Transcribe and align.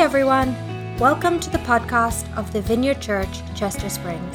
Everyone! 0.00 0.56
Welcome 0.96 1.38
to 1.40 1.50
the 1.50 1.58
podcast 1.58 2.24
of 2.34 2.50
the 2.54 2.62
Vineyard 2.62 3.02
Church, 3.02 3.42
Chester 3.54 3.90
Springs. 3.90 4.34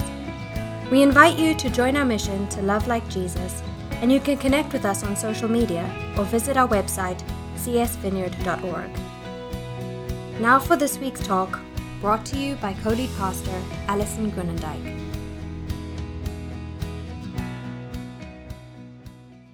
We 0.91 1.01
invite 1.01 1.39
you 1.39 1.55
to 1.55 1.71
join 1.71 1.97
our 1.97 2.05
mission 2.05 2.47
to 2.49 2.61
love 2.61 2.87
like 2.87 3.09
Jesus, 3.09 3.63
and 3.93 4.11
you 4.11 4.19
can 4.19 4.37
connect 4.37 4.73
with 4.73 4.85
us 4.85 5.03
on 5.03 5.15
social 5.15 5.49
media 5.49 5.83
or 6.19 6.25
visit 6.25 6.55
our 6.55 6.67
website, 6.67 7.19
csvineyard.org. 7.55 8.91
Now 10.39 10.59
for 10.59 10.75
this 10.77 10.99
week's 10.99 11.25
talk, 11.25 11.59
brought 11.99 12.23
to 12.27 12.37
you 12.37 12.53
by 12.57 12.73
co-lead 12.83 13.09
pastor 13.17 13.59
Alison 13.87 14.31
Groenendyk. 14.33 15.01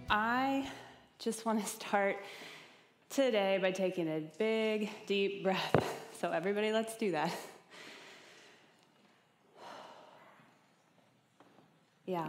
I 0.09 0.67
just 1.19 1.45
want 1.45 1.61
to 1.61 1.65
start 1.65 2.17
today 3.11 3.59
by 3.61 3.71
taking 3.71 4.07
a 4.07 4.21
big, 4.37 4.89
deep 5.05 5.43
breath. 5.43 5.97
So, 6.21 6.29
everybody, 6.31 6.71
let's 6.71 6.95
do 6.97 7.11
that. 7.11 7.33
Yeah. 12.05 12.27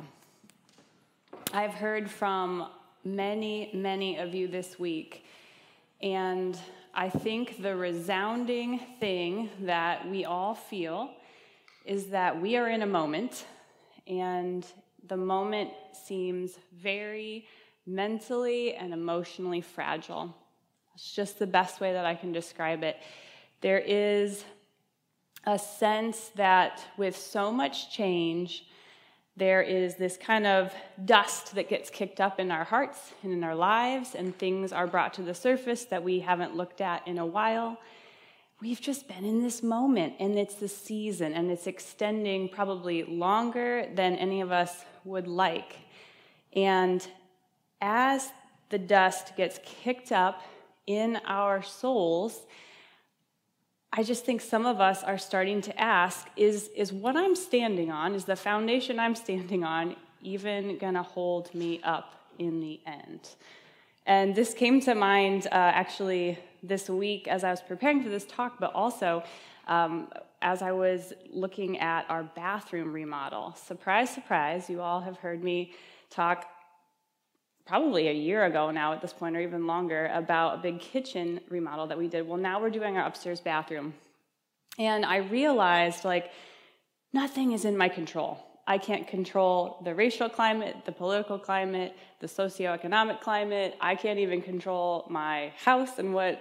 I've 1.52 1.74
heard 1.74 2.10
from 2.10 2.68
many, 3.04 3.70
many 3.74 4.16
of 4.16 4.34
you 4.34 4.48
this 4.48 4.78
week, 4.78 5.26
and 6.00 6.59
I 6.95 7.10
think 7.10 7.62
the 7.62 7.76
resounding 7.76 8.80
thing 8.98 9.51
that 9.60 10.09
we 10.09 10.24
all 10.24 10.54
feel 10.54 11.10
is 11.84 12.06
that 12.06 12.40
we 12.40 12.56
are 12.56 12.70
in 12.70 12.80
a 12.80 12.87
moment, 12.87 13.45
and 14.06 14.66
the 15.06 15.18
moment 15.18 15.70
seems 16.06 16.59
very 16.74 17.46
mentally 17.87 18.74
and 18.74 18.95
emotionally 18.95 19.60
fragile. 19.60 20.34
It's 21.02 21.11
just 21.11 21.41
the 21.41 21.48
best 21.48 21.80
way 21.80 21.95
that 21.95 22.06
I 22.06 22.15
can 22.15 22.30
describe 22.30 22.84
it. 22.84 22.97
There 23.60 23.80
is 23.80 24.45
a 25.45 25.59
sense 25.59 26.30
that 26.37 26.80
with 26.96 27.16
so 27.16 27.51
much 27.51 27.93
change, 27.93 28.65
there 29.37 29.63
is 29.63 29.96
this 29.96 30.16
kind 30.16 30.46
of 30.46 30.73
dust 31.04 31.57
that 31.57 31.68
gets 31.68 31.91
kicked 31.91 32.21
up 32.21 32.38
in 32.38 32.52
our 32.52 32.63
hearts 32.63 33.15
and 33.24 33.32
in 33.32 33.43
our 33.43 33.57
lives, 33.57 34.15
and 34.15 34.38
things 34.38 34.73
are 34.73 34.87
brought 34.87 35.13
to 35.15 35.23
the 35.23 35.35
surface 35.35 35.87
that 35.87 36.04
we 36.04 36.21
haven't 36.21 36.54
looked 36.54 36.80
at 36.80 37.09
in 37.09 37.19
a 37.19 37.26
while. 37.26 37.80
We've 38.60 38.80
just 38.80 39.09
been 39.09 39.24
in 39.24 39.43
this 39.43 39.60
moment, 39.60 40.15
and 40.21 40.38
it's 40.38 40.54
the 40.54 40.69
season, 40.69 41.35
and 41.35 41.51
it's 41.51 41.66
extending 41.66 42.48
probably 42.48 43.02
longer 43.02 43.88
than 43.93 44.15
any 44.15 44.41
of 44.41 44.52
us 44.52 44.85
would 45.04 45.26
like. 45.26 45.79
And 46.54 47.04
as 47.80 48.30
the 48.69 48.79
dust 48.79 49.35
gets 49.37 49.59
kicked 49.65 50.13
up 50.13 50.43
in 50.87 51.16
our 51.27 51.63
souls, 51.63 52.47
I 53.93 54.02
just 54.02 54.25
think 54.25 54.41
some 54.41 54.65
of 54.65 54.80
us 54.80 55.02
are 55.02 55.19
starting 55.19 55.61
to 55.63 55.80
ask 55.80 56.27
is, 56.37 56.71
is 56.75 56.93
what 56.93 57.16
I'm 57.16 57.37
standing 57.37 57.91
on, 57.91 58.15
is 58.15 58.25
the 58.25 58.37
foundation 58.37 58.99
I'm 58.99 59.15
standing 59.15 59.65
on, 59.65 59.97
even 60.23 60.79
going 60.79 60.95
to 60.95 61.03
hold 61.03 61.55
me 61.55 61.80
up 61.83 62.15
in 62.38 62.60
the 62.60 62.80
end? 62.87 63.29
And 64.06 64.34
this 64.34 64.55
came 64.55 64.81
to 64.83 64.94
mind 64.94 65.47
uh, 65.47 65.50
actually 65.55 66.38
this 66.62 66.88
week 66.88 67.28
as 67.28 67.44
I 67.44 67.50
was 67.50 67.60
preparing 67.60 68.03
for 68.03 68.09
this 68.09 68.25
talk, 68.25 68.59
but 68.59 68.72
also 68.75 69.22
um, 69.69 70.09
as 70.41 70.62
I 70.62 70.72
was 70.72 71.12
looking 71.31 71.78
at 71.78 72.06
our 72.09 72.22
bathroom 72.22 72.93
remodel. 72.93 73.55
Surprise, 73.55 74.10
surprise, 74.10 74.69
you 74.69 74.81
all 74.81 75.00
have 75.00 75.19
heard 75.19 75.44
me 75.44 75.72
talk 76.10 76.47
probably 77.65 78.09
a 78.09 78.12
year 78.12 78.44
ago 78.44 78.71
now 78.71 78.93
at 78.93 79.00
this 79.00 79.12
point, 79.12 79.37
or 79.37 79.41
even 79.41 79.66
longer, 79.66 80.10
about 80.12 80.56
a 80.56 80.59
big 80.59 80.81
kitchen 80.81 81.41
remodel 81.49 81.87
that 81.87 81.99
we 81.99 82.09
did. 82.09 82.27
Well, 82.27 82.38
now 82.38 82.60
we're 82.60 82.71
doing 82.71 82.97
our 82.97 83.06
upstairs 83.06 83.41
bathroom. 83.41 83.94
And 84.78 85.04
I 85.04 85.19
realized, 85.19 86.04
like, 86.04 86.31
nothing 87.12 87.53
is 87.53 87.65
in 87.65 87.77
my 87.77 87.88
control. 87.88 88.38
I 88.66 88.78
can't 88.78 89.09
control 89.09 89.81
the 89.84 89.94
racial 89.94 90.28
climate, 90.28 90.76
the 90.84 90.92
political 90.92 91.38
climate, 91.38 91.97
the 92.20 92.26
socioeconomic 92.26 93.20
climate. 93.20 93.76
I 93.81 93.97
can't 93.97 94.19
even 94.19 94.41
control 94.41 95.06
my 95.10 95.53
house 95.56 95.98
and 95.98 96.15
what 96.15 96.41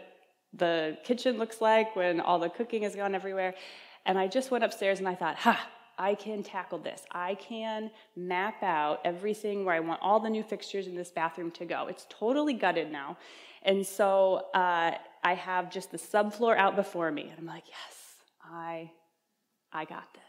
the 0.53 0.97
kitchen 1.03 1.37
looks 1.37 1.61
like 1.61 1.95
when 1.95 2.19
all 2.19 2.39
the 2.39 2.49
cooking 2.49 2.83
has 2.83 2.95
gone 2.95 3.15
everywhere. 3.15 3.55
And 4.05 4.17
I 4.19 4.27
just 4.27 4.51
went 4.51 4.63
upstairs 4.63 4.99
and 4.99 5.07
I 5.07 5.15
thought, 5.15 5.37
ha, 5.37 5.67
I 6.01 6.15
can 6.15 6.41
tackle 6.41 6.79
this. 6.79 7.03
I 7.11 7.35
can 7.35 7.91
map 8.15 8.63
out 8.63 9.01
everything 9.05 9.65
where 9.65 9.75
I 9.75 9.79
want 9.79 10.01
all 10.01 10.19
the 10.19 10.31
new 10.31 10.41
fixtures 10.41 10.87
in 10.87 10.95
this 10.95 11.11
bathroom 11.11 11.51
to 11.51 11.65
go. 11.65 11.85
It's 11.87 12.07
totally 12.09 12.55
gutted 12.55 12.91
now. 12.91 13.17
And 13.61 13.85
so 13.85 14.47
uh, 14.55 14.95
I 15.23 15.33
have 15.35 15.71
just 15.71 15.91
the 15.91 15.99
subfloor 15.99 16.57
out 16.57 16.75
before 16.75 17.11
me. 17.11 17.29
And 17.29 17.33
I'm 17.37 17.45
like, 17.45 17.65
yes, 17.67 18.15
I, 18.43 18.89
I 19.71 19.85
got 19.85 20.11
this. 20.15 20.21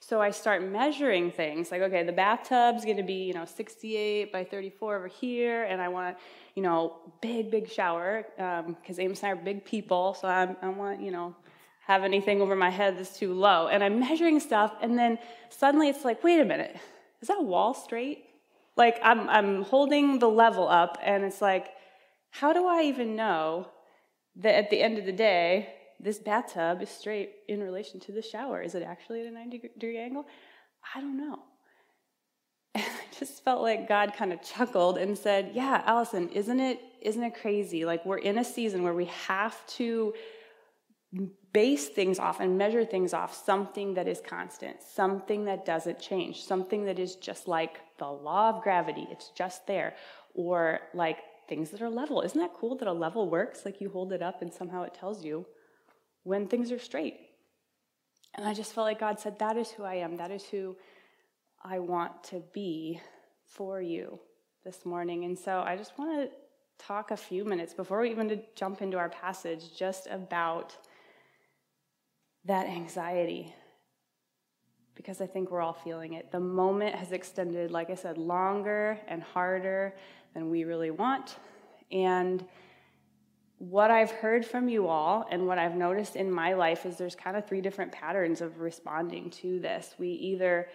So 0.00 0.22
I 0.22 0.30
start 0.30 0.62
measuring 0.62 1.30
things 1.30 1.70
like, 1.70 1.82
okay, 1.82 2.04
the 2.04 2.12
bathtub's 2.12 2.86
gonna 2.86 3.04
be, 3.04 3.24
you 3.24 3.34
know, 3.34 3.44
68 3.44 4.32
by 4.32 4.44
34 4.44 4.96
over 4.96 5.08
here, 5.08 5.64
and 5.64 5.80
I 5.80 5.88
want, 5.88 6.16
you 6.54 6.62
know, 6.62 6.96
big, 7.20 7.50
big 7.50 7.70
shower, 7.70 8.24
because 8.36 8.98
um, 8.98 9.04
Amos 9.04 9.22
and 9.22 9.28
I 9.28 9.32
are 9.32 9.36
big 9.36 9.64
people, 9.64 10.14
so 10.14 10.26
I'm, 10.26 10.56
I 10.60 10.70
want, 10.70 11.00
you 11.00 11.12
know, 11.12 11.36
have 11.86 12.04
anything 12.04 12.40
over 12.40 12.54
my 12.54 12.70
head 12.70 12.98
that's 12.98 13.18
too 13.18 13.34
low. 13.34 13.68
And 13.68 13.82
I'm 13.82 13.98
measuring 14.00 14.40
stuff, 14.40 14.72
and 14.80 14.98
then 14.98 15.18
suddenly 15.50 15.88
it's 15.88 16.04
like, 16.04 16.22
wait 16.22 16.40
a 16.40 16.44
minute, 16.44 16.76
is 17.20 17.28
that 17.28 17.42
wall 17.42 17.74
straight? 17.74 18.24
Like 18.76 18.98
I'm, 19.02 19.28
I'm 19.28 19.62
holding 19.62 20.18
the 20.18 20.28
level 20.28 20.68
up, 20.68 20.98
and 21.02 21.24
it's 21.24 21.42
like, 21.42 21.68
how 22.30 22.52
do 22.52 22.66
I 22.66 22.82
even 22.84 23.16
know 23.16 23.68
that 24.36 24.54
at 24.54 24.70
the 24.70 24.80
end 24.80 24.98
of 24.98 25.04
the 25.04 25.12
day, 25.12 25.74
this 26.00 26.18
bathtub 26.18 26.82
is 26.82 26.88
straight 26.88 27.30
in 27.48 27.62
relation 27.62 28.00
to 28.00 28.12
the 28.12 28.22
shower? 28.22 28.62
Is 28.62 28.74
it 28.74 28.82
actually 28.82 29.20
at 29.20 29.26
a 29.26 29.30
90 29.30 29.58
degree 29.58 29.98
angle? 29.98 30.26
I 30.94 31.00
don't 31.00 31.16
know. 31.16 31.38
And 32.74 32.84
I 32.84 33.18
just 33.18 33.44
felt 33.44 33.60
like 33.60 33.86
God 33.86 34.14
kind 34.16 34.32
of 34.32 34.42
chuckled 34.42 34.96
and 34.96 35.16
said, 35.16 35.50
Yeah, 35.52 35.82
Alison, 35.84 36.30
isn't 36.30 36.58
it, 36.58 36.80
isn't 37.02 37.22
it 37.22 37.34
crazy? 37.34 37.84
Like 37.84 38.06
we're 38.06 38.18
in 38.18 38.38
a 38.38 38.44
season 38.44 38.82
where 38.82 38.94
we 38.94 39.04
have 39.26 39.64
to 39.78 40.14
base 41.52 41.88
things 41.88 42.18
off 42.18 42.40
and 42.40 42.56
measure 42.56 42.84
things 42.84 43.12
off 43.12 43.34
something 43.34 43.94
that 43.94 44.08
is 44.08 44.20
constant, 44.20 44.82
something 44.82 45.44
that 45.44 45.64
doesn't 45.66 46.00
change, 46.00 46.44
something 46.44 46.84
that 46.86 46.98
is 46.98 47.16
just 47.16 47.46
like 47.46 47.80
the 47.98 48.06
law 48.06 48.48
of 48.48 48.62
gravity, 48.62 49.06
it's 49.10 49.28
just 49.30 49.66
there, 49.66 49.94
or 50.34 50.80
like 50.94 51.18
things 51.48 51.70
that 51.70 51.82
are 51.82 51.90
level. 51.90 52.22
Isn't 52.22 52.40
that 52.40 52.54
cool 52.54 52.76
that 52.76 52.88
a 52.88 52.92
level 52.92 53.28
works? 53.28 53.64
Like 53.64 53.80
you 53.80 53.90
hold 53.90 54.12
it 54.12 54.22
up 54.22 54.40
and 54.40 54.52
somehow 54.52 54.82
it 54.84 54.94
tells 54.94 55.24
you 55.24 55.46
when 56.22 56.46
things 56.46 56.72
are 56.72 56.78
straight. 56.78 57.18
And 58.34 58.46
I 58.46 58.54
just 58.54 58.72
felt 58.72 58.86
like 58.86 59.00
God 59.00 59.20
said, 59.20 59.38
That 59.38 59.58
is 59.58 59.70
who 59.70 59.84
I 59.84 59.96
am, 59.96 60.16
that 60.16 60.30
is 60.30 60.44
who 60.44 60.76
I 61.62 61.78
want 61.78 62.24
to 62.24 62.42
be 62.52 63.00
for 63.44 63.82
you 63.82 64.18
this 64.64 64.86
morning. 64.86 65.24
And 65.24 65.38
so 65.38 65.60
I 65.60 65.76
just 65.76 65.98
want 65.98 66.30
to 66.30 66.36
talk 66.84 67.10
a 67.10 67.16
few 67.16 67.44
minutes 67.44 67.74
before 67.74 68.00
we 68.00 68.10
even 68.10 68.42
jump 68.56 68.80
into 68.80 68.96
our 68.96 69.10
passage 69.10 69.76
just 69.76 70.06
about 70.10 70.74
that 72.44 72.66
anxiety 72.66 73.54
because 74.94 75.20
I 75.20 75.26
think 75.26 75.50
we're 75.50 75.62
all 75.62 75.72
feeling 75.72 76.14
it. 76.14 76.30
The 76.30 76.40
moment 76.40 76.94
has 76.94 77.12
extended, 77.12 77.70
like 77.70 77.90
I 77.90 77.94
said, 77.94 78.18
longer 78.18 78.98
and 79.08 79.22
harder 79.22 79.94
than 80.34 80.50
we 80.50 80.64
really 80.64 80.90
want. 80.90 81.36
And 81.90 82.44
what 83.58 83.90
I've 83.90 84.10
heard 84.10 84.44
from 84.44 84.68
you 84.68 84.88
all 84.88 85.26
and 85.30 85.46
what 85.46 85.58
I've 85.58 85.76
noticed 85.76 86.16
in 86.16 86.30
my 86.30 86.54
life 86.54 86.84
is 86.84 86.96
there's 86.96 87.14
kind 87.14 87.36
of 87.36 87.46
three 87.46 87.60
different 87.60 87.92
patterns 87.92 88.40
of 88.40 88.60
responding 88.60 89.30
to 89.30 89.60
this. 89.60 89.94
We 89.98 90.08
either 90.08 90.68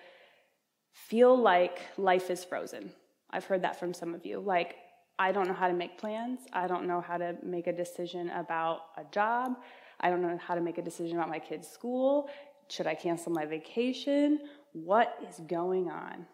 feel 0.94 1.38
like 1.38 1.82
life 1.98 2.30
is 2.32 2.44
frozen. 2.44 2.92
I've 3.30 3.46
heard 3.46 3.62
that 3.64 3.80
from 3.80 3.94
some 3.94 4.16
of 4.16 4.26
you. 4.26 4.40
Like, 4.40 4.78
I 5.20 5.32
don't 5.32 5.48
know 5.48 5.54
how 5.54 5.68
to 5.68 5.74
make 5.74 5.98
plans. 5.98 6.42
I 6.54 6.68
don't 6.68 6.88
know 6.88 7.02
how 7.02 7.18
to 7.18 7.36
make 7.44 7.68
a 7.68 7.74
decision 7.74 8.30
about 8.30 8.82
a 8.98 9.04
job. 9.12 9.58
I 10.00 10.10
don't 10.10 10.22
know 10.22 10.38
how 10.38 10.56
to 10.56 10.62
make 10.62 10.78
a 10.78 10.82
decision 10.82 11.18
about 11.18 11.30
my 11.30 11.40
kid's 11.40 11.68
school. 11.68 12.30
Should 12.70 12.88
I 12.88 12.96
cancel 12.96 13.32
my 13.32 13.46
vacation? 13.46 14.40
What 14.74 15.18
is 15.30 15.40
going 15.48 15.90
on? 15.90 16.26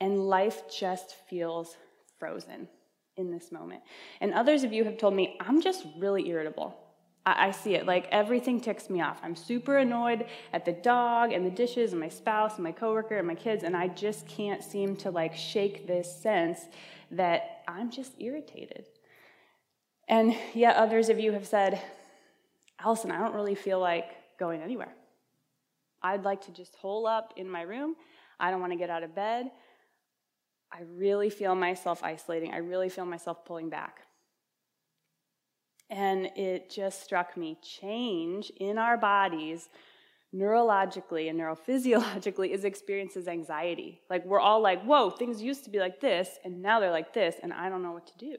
And 0.00 0.28
life 0.28 0.62
just 0.68 1.14
feels 1.28 1.76
frozen 2.18 2.68
in 3.16 3.30
this 3.30 3.50
moment. 3.50 3.82
And 4.20 4.32
others 4.32 4.62
of 4.62 4.72
you 4.72 4.84
have 4.84 4.98
told 4.98 5.14
me, 5.14 5.36
I'm 5.40 5.60
just 5.60 5.86
really 5.98 6.28
irritable. 6.28 6.76
I, 7.26 7.48
I 7.48 7.50
see 7.50 7.74
it. 7.74 7.86
Like 7.86 8.08
everything 8.10 8.60
ticks 8.60 8.88
me 8.88 9.00
off. 9.00 9.20
I'm 9.22 9.36
super 9.36 9.78
annoyed 9.78 10.26
at 10.52 10.64
the 10.64 10.72
dog 10.72 11.32
and 11.32 11.44
the 11.44 11.50
dishes 11.50 11.92
and 11.92 12.00
my 12.00 12.08
spouse 12.08 12.56
and 12.56 12.64
my 12.64 12.72
coworker 12.72 13.16
and 13.16 13.26
my 13.26 13.34
kids, 13.34 13.64
and 13.64 13.76
I 13.76 13.88
just 13.88 14.26
can't 14.26 14.62
seem 14.62 14.96
to 14.96 15.10
like 15.10 15.34
shake 15.34 15.86
this 15.86 16.14
sense 16.20 16.60
that 17.10 17.62
I'm 17.66 17.90
just 17.90 18.12
irritated. 18.18 18.86
And 20.08 20.34
yet 20.54 20.76
others 20.76 21.08
of 21.08 21.20
you 21.20 21.32
have 21.32 21.46
said, 21.46 21.80
Alison, 22.80 23.10
I 23.10 23.18
don't 23.18 23.34
really 23.34 23.54
feel 23.54 23.80
like 23.80 24.12
going 24.38 24.62
anywhere. 24.62 24.94
I'd 26.02 26.24
like 26.24 26.42
to 26.42 26.52
just 26.52 26.76
hole 26.76 27.06
up 27.06 27.34
in 27.36 27.50
my 27.50 27.62
room. 27.62 27.96
I 28.38 28.50
don't 28.50 28.60
want 28.60 28.72
to 28.72 28.78
get 28.78 28.90
out 28.90 29.02
of 29.02 29.14
bed. 29.14 29.50
I 30.72 30.82
really 30.82 31.30
feel 31.30 31.54
myself 31.54 32.04
isolating. 32.04 32.52
I 32.52 32.58
really 32.58 32.88
feel 32.88 33.04
myself 33.04 33.44
pulling 33.44 33.68
back. 33.68 34.02
And 35.90 36.26
it 36.36 36.70
just 36.70 37.02
struck 37.02 37.36
me 37.36 37.58
change 37.62 38.52
in 38.58 38.76
our 38.78 38.96
bodies 38.96 39.68
neurologically 40.34 41.30
and 41.30 41.40
neurophysiologically 41.40 42.50
is 42.50 42.64
experiences 42.64 43.26
anxiety. 43.26 44.02
Like 44.10 44.24
we're 44.26 44.40
all 44.40 44.60
like, 44.60 44.82
whoa, 44.84 45.10
things 45.10 45.42
used 45.42 45.64
to 45.64 45.70
be 45.70 45.78
like 45.78 46.00
this, 46.00 46.28
and 46.44 46.60
now 46.60 46.80
they're 46.80 46.90
like 46.90 47.14
this, 47.14 47.36
and 47.42 47.52
I 47.52 47.68
don't 47.70 47.82
know 47.82 47.92
what 47.92 48.06
to 48.08 48.18
do. 48.18 48.36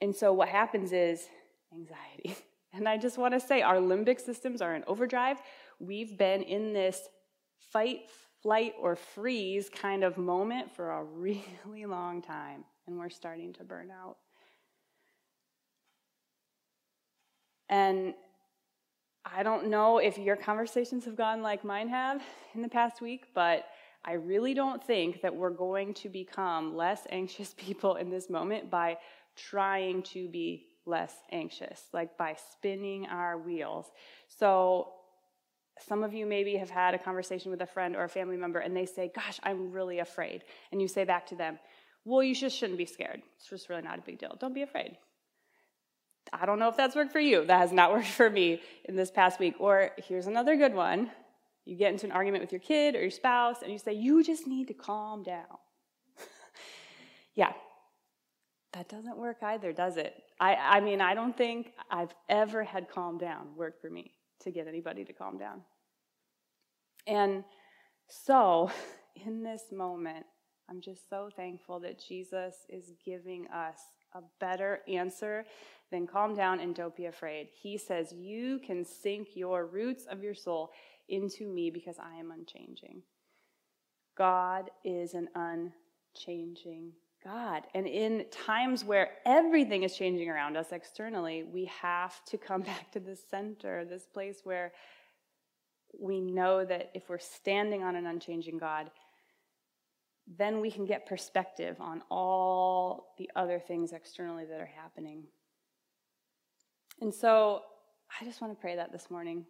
And 0.00 0.14
so 0.14 0.32
what 0.32 0.48
happens 0.48 0.92
is 0.92 1.26
anxiety. 1.72 2.36
And 2.72 2.88
I 2.88 2.96
just 2.96 3.18
want 3.18 3.34
to 3.34 3.40
say 3.40 3.62
our 3.62 3.76
limbic 3.76 4.20
systems 4.20 4.60
are 4.60 4.74
in 4.74 4.84
overdrive. 4.86 5.38
We've 5.80 6.16
been 6.18 6.42
in 6.42 6.72
this 6.72 7.08
fight, 7.72 8.10
flight, 8.42 8.74
or 8.80 8.96
freeze 8.96 9.68
kind 9.68 10.04
of 10.04 10.18
moment 10.18 10.74
for 10.74 10.90
a 10.90 11.04
really 11.04 11.86
long 11.86 12.22
time, 12.22 12.64
and 12.86 12.98
we're 12.98 13.10
starting 13.10 13.52
to 13.54 13.64
burn 13.64 13.90
out. 13.90 14.16
And 17.68 18.14
I 19.24 19.42
don't 19.42 19.68
know 19.68 19.98
if 19.98 20.16
your 20.16 20.36
conversations 20.36 21.04
have 21.04 21.16
gone 21.16 21.42
like 21.42 21.64
mine 21.64 21.88
have 21.88 22.22
in 22.54 22.62
the 22.62 22.68
past 22.68 23.00
week, 23.00 23.26
but 23.34 23.66
I 24.04 24.12
really 24.12 24.54
don't 24.54 24.82
think 24.82 25.20
that 25.22 25.34
we're 25.34 25.50
going 25.50 25.92
to 25.94 26.08
become 26.08 26.76
less 26.76 27.06
anxious 27.10 27.54
people 27.56 27.96
in 27.96 28.10
this 28.10 28.30
moment 28.30 28.70
by 28.70 28.98
trying 29.36 30.02
to 30.02 30.28
be 30.28 30.67
less 30.88 31.14
anxious, 31.30 31.82
like 31.92 32.16
by 32.16 32.36
spinning 32.52 33.06
our 33.06 33.38
wheels. 33.38 33.86
So, 34.38 34.92
some 35.86 36.02
of 36.02 36.12
you 36.12 36.26
maybe 36.26 36.56
have 36.56 36.70
had 36.70 36.94
a 36.94 36.98
conversation 36.98 37.50
with 37.50 37.60
a 37.60 37.66
friend 37.66 37.94
or 37.94 38.04
a 38.04 38.08
family 38.08 38.36
member 38.36 38.58
and 38.58 38.76
they 38.76 38.86
say, 38.86 39.12
Gosh, 39.14 39.38
I'm 39.42 39.70
really 39.70 40.00
afraid. 40.00 40.42
And 40.72 40.82
you 40.82 40.88
say 40.88 41.04
back 41.04 41.26
to 41.26 41.36
them, 41.36 41.58
Well, 42.04 42.22
you 42.22 42.34
just 42.34 42.56
shouldn't 42.56 42.78
be 42.78 42.86
scared. 42.86 43.22
It's 43.36 43.48
just 43.48 43.68
really 43.68 43.82
not 43.82 43.98
a 43.98 44.02
big 44.02 44.18
deal. 44.18 44.36
Don't 44.40 44.54
be 44.54 44.62
afraid. 44.62 44.96
I 46.32 46.46
don't 46.46 46.58
know 46.58 46.68
if 46.68 46.76
that's 46.76 46.96
worked 46.96 47.12
for 47.12 47.20
you. 47.20 47.44
That 47.46 47.60
has 47.60 47.72
not 47.72 47.92
worked 47.94 48.06
for 48.08 48.28
me 48.28 48.60
in 48.84 48.96
this 48.96 49.10
past 49.10 49.38
week. 49.38 49.54
Or 49.58 49.92
here's 49.98 50.26
another 50.26 50.56
good 50.56 50.74
one. 50.74 51.10
You 51.64 51.76
get 51.76 51.92
into 51.92 52.06
an 52.06 52.12
argument 52.12 52.42
with 52.42 52.52
your 52.52 52.60
kid 52.60 52.94
or 52.94 53.00
your 53.00 53.10
spouse 53.10 53.62
and 53.62 53.70
you 53.70 53.78
say, 53.78 53.92
You 53.92 54.24
just 54.24 54.46
need 54.46 54.68
to 54.68 54.74
calm 54.74 55.22
down. 55.22 55.44
yeah, 57.34 57.52
that 58.72 58.88
doesn't 58.88 59.16
work 59.16 59.38
either, 59.42 59.72
does 59.72 59.96
it? 59.96 60.14
I, 60.40 60.54
I 60.54 60.80
mean, 60.80 61.00
I 61.00 61.14
don't 61.14 61.36
think 61.36 61.72
I've 61.90 62.14
ever 62.28 62.62
had 62.64 62.90
calm 62.90 63.18
down 63.18 63.56
work 63.56 63.80
for 63.80 63.90
me 63.90 64.12
to 64.40 64.50
get 64.50 64.68
anybody 64.68 65.04
to 65.04 65.12
calm 65.12 65.38
down. 65.38 65.62
And 67.06 67.44
so, 68.08 68.70
in 69.26 69.42
this 69.42 69.64
moment, 69.72 70.26
I'm 70.68 70.80
just 70.80 71.08
so 71.08 71.30
thankful 71.34 71.80
that 71.80 71.98
Jesus 71.98 72.54
is 72.68 72.92
giving 73.04 73.46
us 73.48 73.78
a 74.14 74.20
better 74.38 74.80
answer 74.88 75.44
than 75.90 76.06
calm 76.06 76.34
down 76.34 76.60
and 76.60 76.74
don't 76.74 76.94
be 76.94 77.06
afraid. 77.06 77.48
He 77.62 77.78
says, 77.78 78.12
You 78.12 78.60
can 78.64 78.84
sink 78.84 79.28
your 79.34 79.66
roots 79.66 80.04
of 80.10 80.22
your 80.22 80.34
soul 80.34 80.70
into 81.08 81.46
me 81.46 81.70
because 81.70 81.96
I 81.98 82.18
am 82.18 82.30
unchanging. 82.30 83.02
God 84.16 84.70
is 84.84 85.14
an 85.14 85.28
unchanging 85.34 86.92
God. 87.28 87.64
And 87.74 87.86
in 87.86 88.24
times 88.30 88.84
where 88.84 89.10
everything 89.26 89.82
is 89.82 89.94
changing 89.94 90.30
around 90.30 90.56
us 90.56 90.72
externally, 90.72 91.42
we 91.42 91.66
have 91.66 92.24
to 92.26 92.38
come 92.38 92.62
back 92.72 92.90
to 92.92 93.00
the 93.00 93.16
center, 93.16 93.84
this 93.84 94.06
place 94.06 94.40
where 94.44 94.72
we 95.98 96.20
know 96.20 96.64
that 96.64 96.90
if 96.94 97.08
we're 97.08 97.18
standing 97.18 97.82
on 97.82 97.96
an 97.96 98.06
unchanging 98.06 98.58
God, 98.58 98.90
then 100.36 100.60
we 100.60 100.70
can 100.70 100.84
get 100.84 101.06
perspective 101.06 101.76
on 101.80 102.02
all 102.10 103.14
the 103.18 103.30
other 103.34 103.58
things 103.58 103.92
externally 103.92 104.44
that 104.44 104.60
are 104.60 104.70
happening. 104.82 105.24
And 107.00 107.14
so 107.14 107.62
I 108.20 108.24
just 108.24 108.40
want 108.40 108.52
to 108.54 108.60
pray 108.60 108.76
that 108.76 108.92
this 108.92 109.10
morning. 109.10 109.46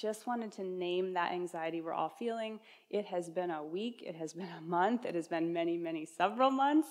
Just 0.00 0.26
wanted 0.28 0.52
to 0.52 0.64
name 0.64 1.14
that 1.14 1.32
anxiety 1.32 1.80
we're 1.80 1.92
all 1.92 2.08
feeling. 2.08 2.60
It 2.88 3.06
has 3.06 3.28
been 3.28 3.50
a 3.50 3.64
week, 3.64 4.02
it 4.06 4.14
has 4.14 4.32
been 4.34 4.48
a 4.58 4.60
month, 4.60 5.04
it 5.04 5.14
has 5.14 5.28
been 5.28 5.52
many, 5.52 5.76
many, 5.76 6.06
several 6.06 6.50
months 6.50 6.88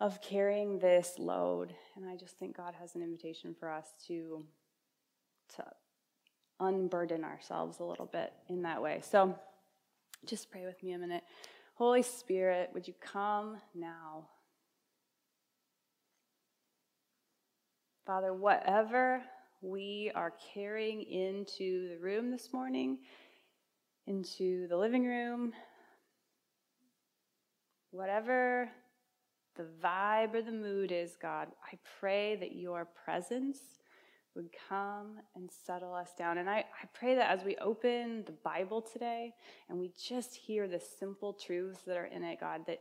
of 0.00 0.20
carrying 0.20 0.78
this 0.78 1.14
load. 1.18 1.74
And 1.96 2.08
I 2.08 2.16
just 2.16 2.38
think 2.38 2.56
God 2.56 2.74
has 2.78 2.94
an 2.94 3.02
invitation 3.02 3.54
for 3.58 3.70
us 3.70 3.86
to, 4.06 4.44
to 5.56 5.64
unburden 6.60 7.24
ourselves 7.24 7.80
a 7.80 7.84
little 7.84 8.06
bit 8.06 8.32
in 8.48 8.62
that 8.62 8.82
way. 8.82 9.00
So 9.02 9.36
just 10.26 10.50
pray 10.50 10.66
with 10.66 10.82
me 10.82 10.92
a 10.92 10.98
minute. 10.98 11.24
Holy 11.74 12.02
Spirit, 12.02 12.70
would 12.74 12.86
you 12.86 12.94
come 13.00 13.56
now? 13.74 14.28
Father, 18.04 18.32
whatever 18.32 19.22
we 19.60 20.12
are 20.14 20.32
carrying 20.54 21.02
into 21.02 21.88
the 21.88 21.98
room 21.98 22.30
this 22.30 22.52
morning, 22.52 22.98
into 24.06 24.68
the 24.68 24.76
living 24.76 25.04
room, 25.04 25.52
whatever 27.90 28.70
the 29.56 29.66
vibe 29.82 30.34
or 30.34 30.42
the 30.42 30.52
mood 30.52 30.92
is, 30.92 31.16
God, 31.20 31.48
I 31.72 31.78
pray 31.98 32.36
that 32.36 32.54
your 32.54 32.86
presence 33.04 33.58
would 34.36 34.50
come 34.68 35.16
and 35.34 35.50
settle 35.66 35.92
us 35.92 36.10
down. 36.16 36.38
And 36.38 36.48
I, 36.48 36.58
I 36.58 36.86
pray 36.94 37.16
that 37.16 37.28
as 37.28 37.44
we 37.44 37.56
open 37.56 38.22
the 38.24 38.32
Bible 38.44 38.80
today 38.80 39.34
and 39.68 39.78
we 39.78 39.90
just 40.00 40.32
hear 40.34 40.68
the 40.68 40.80
simple 40.80 41.32
truths 41.32 41.80
that 41.86 41.96
are 41.96 42.04
in 42.04 42.22
it, 42.22 42.38
God, 42.38 42.60
that, 42.68 42.80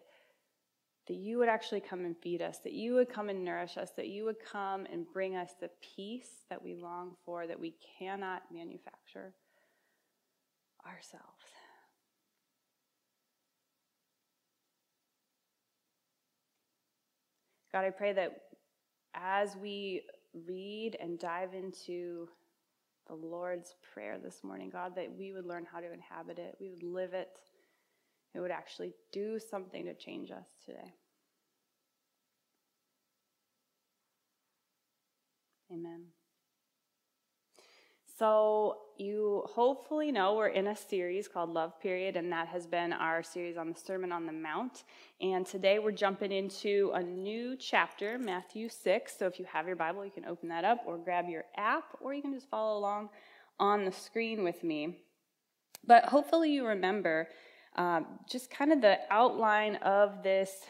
that 1.07 1.15
you 1.15 1.38
would 1.38 1.50
actually 1.50 1.80
come 1.80 2.06
and 2.06 2.18
feed 2.18 2.42
us, 2.42 2.59
that 2.59 2.74
you 2.74 2.94
would 2.94 3.09
come 3.09 3.30
and 3.30 3.44
nourish 3.44 3.77
us, 3.77 3.92
that 3.95 4.07
you 4.07 4.25
would 4.25 4.38
come 4.39 4.86
and 4.92 5.06
bring 5.13 5.36
us 5.36 5.51
the 5.59 5.69
peace 5.95 6.44
that 6.50 6.62
we 6.62 6.75
long 6.75 7.15
for, 7.25 7.48
that 7.48 7.59
we 7.59 7.75
cannot 8.00 8.44
manufacture 8.54 9.33
ourselves. 10.86 11.24
God, 17.71 17.86
I 17.86 17.89
pray 17.89 18.13
that 18.13 18.42
as 19.13 19.56
we 19.56 20.03
read 20.48 20.98
and 21.00 21.19
dive 21.19 21.53
into 21.53 22.27
the 23.07 23.15
Lord's 23.15 23.75
Prayer 23.94 24.18
this 24.21 24.44
morning, 24.44 24.69
God, 24.69 24.95
that 24.95 25.12
we 25.18 25.31
would 25.31 25.45
learn 25.45 25.65
how 25.71 25.80
to 25.80 25.92
inhabit 25.92 26.39
it, 26.39 26.56
we 26.60 26.69
would 26.69 26.83
live 26.83 27.13
it, 27.13 27.30
would 28.39 28.51
actually 28.51 28.94
do 29.12 29.39
something 29.39 29.86
to 29.86 29.94
change 29.94 30.31
us 30.31 30.48
today. 30.66 30.94
Amen. 35.72 36.06
So, 38.17 38.77
you 38.98 39.44
hopefully 39.53 40.12
know 40.12 40.34
we're 40.34 40.48
in 40.48 40.65
a 40.65 40.75
series 40.75 41.27
called 41.27 41.53
Love 41.53 41.79
Period, 41.79 42.15
and 42.15 42.32
that 42.32 42.48
has 42.48 42.65
been 42.65 42.91
our 42.91 43.22
series 43.22 43.58
on 43.58 43.70
the 43.70 43.79
Sermon 43.79 44.12
on 44.12 44.25
the 44.25 44.32
Mount. 44.32 44.86
And 45.22 45.46
today 45.46 45.77
we're 45.77 45.91
jumping 45.91 46.32
into 46.32 46.91
a 46.96 47.03
new 47.03 47.56
chapter, 47.58 48.17
Matthew 48.17 48.70
6. 48.70 49.15
So, 49.20 49.27
if 49.27 49.38
you 49.38 49.46
have 49.46 49.67
your 49.67 49.75
Bible, 49.75 50.03
you 50.03 50.10
can 50.10 50.25
open 50.25 50.50
that 50.50 50.65
up 50.65 50.82
or 50.88 50.98
grab 50.98 51.29
your 51.29 51.46
app, 51.58 51.96
or 52.01 52.13
you 52.13 52.24
can 52.24 52.34
just 52.34 52.50
follow 52.50 52.79
along 52.79 53.10
on 53.60 53.86
the 53.86 53.91
screen 53.91 54.44
with 54.44 54.63
me. 54.63 54.98
But 55.86 56.06
hopefully, 56.06 56.51
you 56.51 56.65
remember 56.65 57.27
um, 57.77 58.05
just 58.29 58.50
kind 58.50 58.72
of 58.72 58.81
the 58.81 58.98
outline 59.10 59.75
of 59.77 60.24
this 60.24 60.65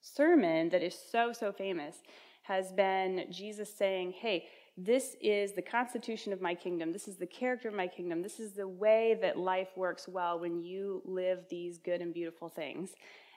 sermon 0.00 0.68
that 0.70 0.82
is 0.82 0.96
so, 1.10 1.32
so 1.32 1.52
famous 1.52 1.96
has 2.42 2.72
been 2.72 3.26
Jesus 3.30 3.72
saying, 3.74 4.12
Hey, 4.12 4.46
this 4.76 5.16
is 5.20 5.52
the 5.52 5.62
constitution 5.62 6.32
of 6.32 6.40
my 6.40 6.54
kingdom. 6.54 6.92
This 6.92 7.08
is 7.08 7.16
the 7.16 7.26
character 7.26 7.68
of 7.68 7.74
my 7.74 7.88
kingdom. 7.88 8.22
This 8.22 8.38
is 8.38 8.52
the 8.52 8.68
way 8.68 9.18
that 9.20 9.36
life 9.36 9.70
works 9.76 10.06
well 10.06 10.38
when 10.38 10.62
you 10.62 11.02
live 11.04 11.40
these 11.50 11.78
good 11.78 12.00
and 12.00 12.14
beautiful 12.14 12.48
things. 12.48 12.90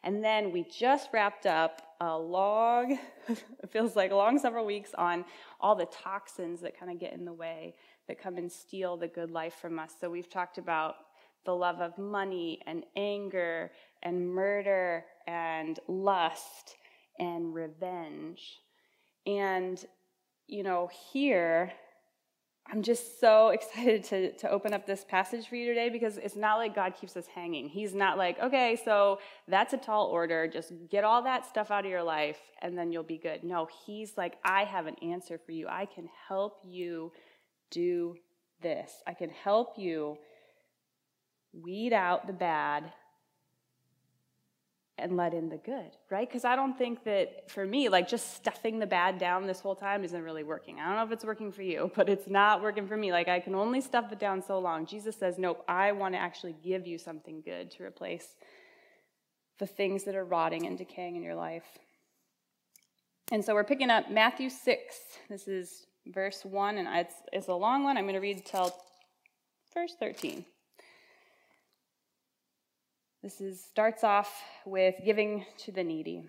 And 0.03 0.23
then 0.23 0.51
we 0.51 0.63
just 0.63 1.09
wrapped 1.11 1.45
up 1.45 1.95
a 1.99 2.17
long, 2.17 2.99
it 3.27 3.69
feels 3.71 3.95
like 3.95 4.11
a 4.11 4.15
long 4.15 4.37
several 4.37 4.65
weeks 4.65 4.91
on 4.95 5.25
all 5.59 5.75
the 5.75 5.85
toxins 5.85 6.61
that 6.61 6.79
kind 6.79 6.91
of 6.91 6.99
get 6.99 7.13
in 7.13 7.25
the 7.25 7.33
way, 7.33 7.75
that 8.07 8.21
come 8.21 8.37
and 8.37 8.51
steal 8.51 8.95
the 8.95 9.07
good 9.07 9.31
life 9.31 9.55
from 9.55 9.79
us. 9.79 9.93
So 9.99 10.09
we've 10.09 10.29
talked 10.29 10.57
about 10.57 10.95
the 11.45 11.55
love 11.55 11.81
of 11.81 11.97
money 11.97 12.61
and 12.67 12.83
anger 12.95 13.71
and 14.03 14.33
murder 14.33 15.05
and 15.27 15.79
lust 15.87 16.75
and 17.19 17.53
revenge. 17.53 18.59
And 19.25 19.83
you 20.47 20.63
know, 20.63 20.89
here, 21.13 21.71
I'm 22.71 22.83
just 22.83 23.19
so 23.19 23.49
excited 23.57 24.03
to, 24.05 24.33
to 24.37 24.49
open 24.49 24.73
up 24.73 24.85
this 24.85 25.03
passage 25.03 25.47
for 25.47 25.55
you 25.55 25.65
today 25.65 25.89
because 25.89 26.17
it's 26.17 26.35
not 26.35 26.57
like 26.57 26.75
God 26.75 26.93
keeps 26.99 27.15
us 27.17 27.25
hanging. 27.27 27.69
He's 27.69 27.95
not 27.95 28.17
like, 28.17 28.39
okay, 28.39 28.77
so 28.83 29.19
that's 29.47 29.73
a 29.73 29.77
tall 29.77 30.07
order. 30.07 30.47
Just 30.47 30.73
get 30.89 31.03
all 31.03 31.23
that 31.23 31.45
stuff 31.47 31.71
out 31.71 31.85
of 31.85 31.91
your 31.91 32.03
life 32.03 32.37
and 32.61 32.77
then 32.77 32.91
you'll 32.91 33.03
be 33.03 33.17
good. 33.17 33.43
No, 33.43 33.67
He's 33.85 34.17
like, 34.17 34.37
I 34.43 34.65
have 34.65 34.87
an 34.87 34.95
answer 35.01 35.39
for 35.43 35.53
you. 35.53 35.67
I 35.67 35.85
can 35.85 36.07
help 36.27 36.59
you 36.63 37.11
do 37.71 38.15
this. 38.61 38.91
I 39.07 39.13
can 39.13 39.29
help 39.29 39.77
you 39.77 40.17
weed 41.53 41.93
out 41.93 42.27
the 42.27 42.33
bad 42.33 42.91
and 44.97 45.17
let 45.17 45.33
in 45.33 45.49
the 45.49 45.57
good, 45.57 45.91
right? 46.09 46.27
Because 46.27 46.45
I 46.45 46.55
don't 46.55 46.77
think 46.77 47.03
that 47.05 47.49
for 47.49 47.65
me, 47.65 47.89
like 47.89 48.07
just 48.07 48.35
stuffing 48.35 48.79
the 48.79 48.85
bad 48.85 49.17
down 49.17 49.47
this 49.47 49.59
whole 49.59 49.75
time 49.75 50.03
isn't 50.03 50.21
really 50.21 50.43
working. 50.43 50.79
I 50.79 50.87
don't 50.87 50.95
know 50.95 51.03
if 51.03 51.11
it's 51.11 51.25
working 51.25 51.51
for 51.51 51.63
you, 51.63 51.91
but 51.95 52.07
it's 52.07 52.29
not 52.29 52.61
working 52.61 52.87
for 52.87 52.95
me. 52.95 53.11
Like 53.11 53.27
I 53.27 53.39
can 53.39 53.55
only 53.55 53.81
stuff 53.81 54.11
it 54.11 54.19
down 54.19 54.41
so 54.41 54.59
long. 54.59 54.85
Jesus 54.85 55.15
says, 55.15 55.37
Nope, 55.37 55.63
I 55.67 55.91
want 55.91 56.13
to 56.13 56.19
actually 56.19 56.55
give 56.63 56.85
you 56.87 56.97
something 56.97 57.41
good 57.41 57.71
to 57.71 57.83
replace 57.83 58.35
the 59.59 59.67
things 59.67 60.03
that 60.05 60.15
are 60.15 60.25
rotting 60.25 60.65
and 60.65 60.77
decaying 60.77 61.15
in 61.15 61.23
your 61.23 61.35
life. 61.35 61.65
And 63.31 63.43
so 63.43 63.53
we're 63.53 63.63
picking 63.63 63.89
up 63.89 64.11
Matthew 64.11 64.49
6. 64.49 64.95
This 65.29 65.47
is 65.47 65.85
verse 66.07 66.43
1, 66.43 66.77
and 66.77 66.87
it's, 66.91 67.15
it's 67.31 67.47
a 67.47 67.53
long 67.53 67.83
one. 67.83 67.95
I'm 67.95 68.03
going 68.03 68.15
to 68.15 68.19
read 68.19 68.45
till 68.45 68.75
verse 69.73 69.95
13. 69.99 70.43
This 73.23 73.39
is, 73.39 73.63
starts 73.63 74.03
off 74.03 74.41
with 74.65 74.95
giving 75.05 75.45
to 75.59 75.71
the 75.71 75.83
needy. 75.83 76.23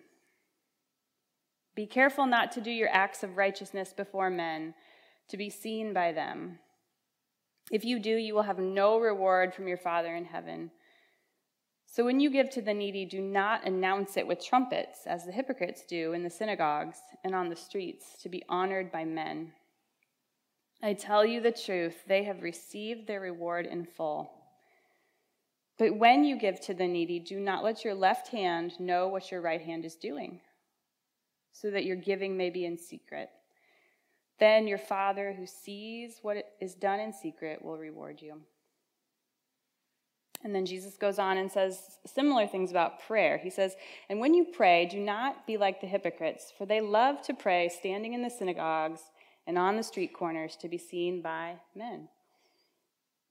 Be 1.75 1.87
careful 1.87 2.27
not 2.27 2.53
to 2.53 2.61
do 2.61 2.71
your 2.71 2.91
acts 2.91 3.23
of 3.23 3.39
righteousness 3.39 3.95
before 3.97 4.29
men, 4.29 4.75
to 5.29 5.39
be 5.39 5.49
seen 5.49 5.95
by 5.95 6.13
them. 6.13 6.59
If 7.71 7.83
you 7.83 7.99
do, 7.99 8.15
you 8.15 8.35
will 8.35 8.43
have 8.43 8.59
no 8.59 8.99
reward 8.99 9.55
from 9.55 9.69
your 9.69 9.79
Father 9.79 10.15
in 10.15 10.27
heaven. 10.27 10.71
So 11.87 12.05
when 12.05 12.21
you 12.21 12.29
give 12.29 12.51
to 12.51 12.61
the 12.61 12.75
needy, 12.75 13.07
do 13.07 13.23
not 13.23 13.67
announce 13.67 14.19
it 14.19 14.27
with 14.27 14.45
trumpets, 14.45 15.07
as 15.07 15.25
the 15.25 15.33
hypocrites 15.33 15.85
do 15.89 16.13
in 16.13 16.23
the 16.23 16.29
synagogues 16.29 16.99
and 17.25 17.35
on 17.35 17.49
the 17.49 17.57
streets, 17.57 18.23
to 18.23 18.29
be 18.29 18.43
honored 18.51 18.93
by 18.93 19.07
men. 19.07 19.53
I 20.83 20.93
tell 20.93 21.25
you 21.25 21.41
the 21.41 21.53
truth, 21.53 21.97
they 22.07 22.25
have 22.25 22.43
received 22.43 23.07
their 23.07 23.21
reward 23.21 23.65
in 23.65 23.87
full. 23.87 24.42
But 25.79 25.97
when 25.97 26.25
you 26.25 26.39
give 26.39 26.61
to 26.63 26.75
the 26.75 26.87
needy, 26.87 27.19
do 27.19 27.41
not 27.41 27.65
let 27.65 27.85
your 27.85 27.95
left 27.95 28.29
hand 28.29 28.79
know 28.79 29.09
what 29.09 29.31
your 29.31 29.41
right 29.41 29.61
hand 29.61 29.85
is 29.85 29.97
doing, 29.97 30.41
so 31.53 31.71
that 31.71 31.85
your 31.85 31.97
giving 31.97 32.37
may 32.37 32.51
be 32.51 32.65
in 32.65 32.79
secret. 32.79 33.31
Then 34.39 34.67
your 34.67 34.79
Father 34.79 35.33
who 35.33 35.47
sees 35.47 36.19
what 36.23 36.45
is 36.61 36.75
done 36.75 37.01
in 37.01 37.13
secret 37.13 37.65
will 37.65 37.79
reward 37.79 38.21
you. 38.21 38.41
And 40.45 40.55
then 40.55 40.67
Jesus 40.67 40.97
goes 40.97 41.19
on 41.19 41.37
and 41.37 41.51
says 41.51 41.99
similar 42.05 42.47
things 42.47 42.71
about 42.71 43.01
prayer. 43.07 43.39
He 43.39 43.51
says, 43.51 43.77
And 44.09 44.19
when 44.19 44.35
you 44.35 44.47
pray, 44.53 44.87
do 44.87 44.99
not 44.99 45.47
be 45.47 45.57
like 45.57 45.81
the 45.81 45.87
hypocrites, 45.87 46.53
for 46.57 46.67
they 46.67 46.81
love 46.81 47.23
to 47.23 47.35
pray 47.35 47.69
standing 47.69 48.15
in 48.15 48.23
the 48.23 48.31
synagogues 48.31 49.01
and 49.47 49.57
on 49.57 49.77
the 49.77 49.83
street 49.83 50.13
corners 50.13 50.57
to 50.57 50.69
be 50.69 50.79
seen 50.79 51.23
by 51.23 51.57
men. 51.77 52.09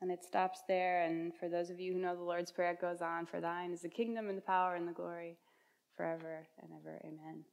And 0.00 0.10
it 0.10 0.24
stops 0.24 0.60
there. 0.68 1.02
And 1.02 1.34
for 1.34 1.48
those 1.48 1.70
of 1.70 1.80
you 1.80 1.92
who 1.92 1.98
know 1.98 2.14
the 2.14 2.22
Lord's 2.22 2.52
Prayer, 2.52 2.72
it 2.72 2.80
goes 2.80 3.02
on 3.02 3.26
For 3.26 3.40
thine 3.40 3.72
is 3.72 3.82
the 3.82 3.88
kingdom 3.88 4.28
and 4.28 4.38
the 4.38 4.42
power 4.42 4.74
and 4.74 4.86
the 4.86 4.92
glory 4.92 5.36
forever 5.96 6.46
and 6.62 6.70
ever. 6.80 7.00
Amen. 7.04 7.44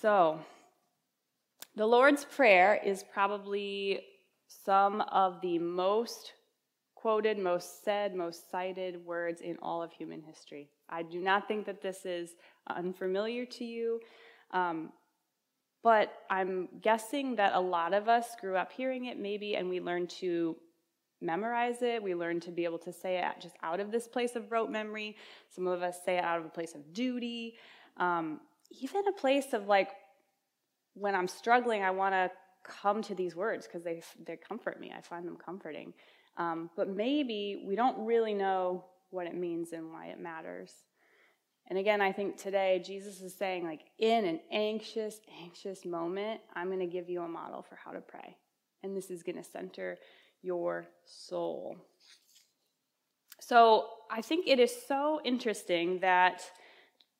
So, 0.00 0.38
the 1.76 1.86
Lord's 1.86 2.24
Prayer 2.24 2.80
is 2.84 3.04
probably 3.12 4.00
some 4.46 5.00
of 5.02 5.40
the 5.40 5.58
most 5.58 6.32
quoted, 6.94 7.38
most 7.38 7.84
said, 7.84 8.14
most 8.14 8.50
cited 8.50 9.04
words 9.04 9.40
in 9.40 9.56
all 9.62 9.82
of 9.82 9.92
human 9.92 10.22
history. 10.22 10.68
I 10.88 11.02
do 11.02 11.20
not 11.20 11.48
think 11.48 11.64
that 11.66 11.80
this 11.80 12.04
is 12.04 12.34
unfamiliar 12.68 13.46
to 13.46 13.64
you. 13.64 14.00
Um, 14.50 14.92
but 15.82 16.12
I'm 16.28 16.68
guessing 16.80 17.36
that 17.36 17.54
a 17.54 17.60
lot 17.60 17.94
of 17.94 18.08
us 18.08 18.28
grew 18.40 18.56
up 18.56 18.72
hearing 18.72 19.06
it 19.06 19.18
maybe, 19.18 19.56
and 19.56 19.68
we 19.68 19.80
learned 19.80 20.10
to 20.20 20.56
memorize 21.20 21.82
it. 21.82 22.02
We 22.02 22.14
learned 22.14 22.42
to 22.42 22.50
be 22.50 22.64
able 22.64 22.78
to 22.78 22.92
say 22.92 23.18
it 23.18 23.40
just 23.40 23.56
out 23.62 23.80
of 23.80 23.90
this 23.90 24.08
place 24.08 24.36
of 24.36 24.50
rote 24.52 24.70
memory. 24.70 25.16
Some 25.48 25.66
of 25.66 25.82
us 25.82 25.98
say 26.04 26.16
it 26.18 26.24
out 26.24 26.38
of 26.38 26.46
a 26.46 26.50
place 26.50 26.74
of 26.74 26.92
duty, 26.92 27.56
um, 27.96 28.40
even 28.70 29.06
a 29.08 29.12
place 29.12 29.52
of 29.52 29.66
like, 29.66 29.90
when 30.94 31.14
I'm 31.14 31.28
struggling, 31.28 31.82
I 31.82 31.90
want 31.90 32.14
to 32.14 32.30
come 32.64 33.00
to 33.02 33.14
these 33.14 33.34
words 33.36 33.66
because 33.66 33.84
they, 33.84 34.02
they 34.26 34.36
comfort 34.36 34.80
me. 34.80 34.92
I 34.96 35.00
find 35.00 35.26
them 35.26 35.36
comforting. 35.36 35.94
Um, 36.36 36.70
but 36.76 36.88
maybe 36.88 37.64
we 37.66 37.76
don't 37.76 38.04
really 38.04 38.34
know 38.34 38.84
what 39.10 39.26
it 39.26 39.34
means 39.34 39.72
and 39.72 39.92
why 39.92 40.06
it 40.06 40.20
matters. 40.20 40.72
And 41.70 41.78
again, 41.78 42.00
I 42.00 42.10
think 42.10 42.36
today 42.36 42.82
Jesus 42.84 43.20
is 43.20 43.32
saying, 43.32 43.64
like, 43.64 43.82
in 44.00 44.24
an 44.24 44.40
anxious, 44.50 45.20
anxious 45.40 45.84
moment, 45.84 46.40
I'm 46.54 46.66
going 46.66 46.80
to 46.80 46.86
give 46.86 47.08
you 47.08 47.22
a 47.22 47.28
model 47.28 47.62
for 47.62 47.76
how 47.76 47.92
to 47.92 48.00
pray. 48.00 48.36
And 48.82 48.96
this 48.96 49.08
is 49.08 49.22
going 49.22 49.36
to 49.36 49.44
center 49.44 49.96
your 50.42 50.88
soul. 51.06 51.76
So 53.38 53.86
I 54.10 54.20
think 54.20 54.48
it 54.48 54.58
is 54.58 54.74
so 54.88 55.20
interesting 55.24 56.00
that 56.00 56.42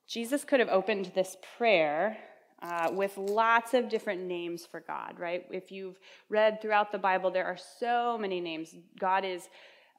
Jesus 0.09 0.45
could 0.45 0.59
have 0.59 0.69
opened 0.69 1.13
this 1.15 1.37
prayer 1.57 2.19
uh, 2.61 2.91
with 2.93 3.17
lots 3.17 3.73
of 3.73 3.89
different 3.89 4.23
names 4.23 4.67
for 4.67 4.81
God, 4.81 5.19
right? 5.19 5.47
If 5.51 5.71
you've 5.71 5.99
read 6.29 6.61
throughout 6.61 6.91
the 6.91 6.99
Bible, 6.99 7.31
there 7.31 7.47
are 7.47 7.57
so 7.79 8.19
many 8.19 8.41
names. 8.41 8.75
God 8.99 9.25
is 9.25 9.49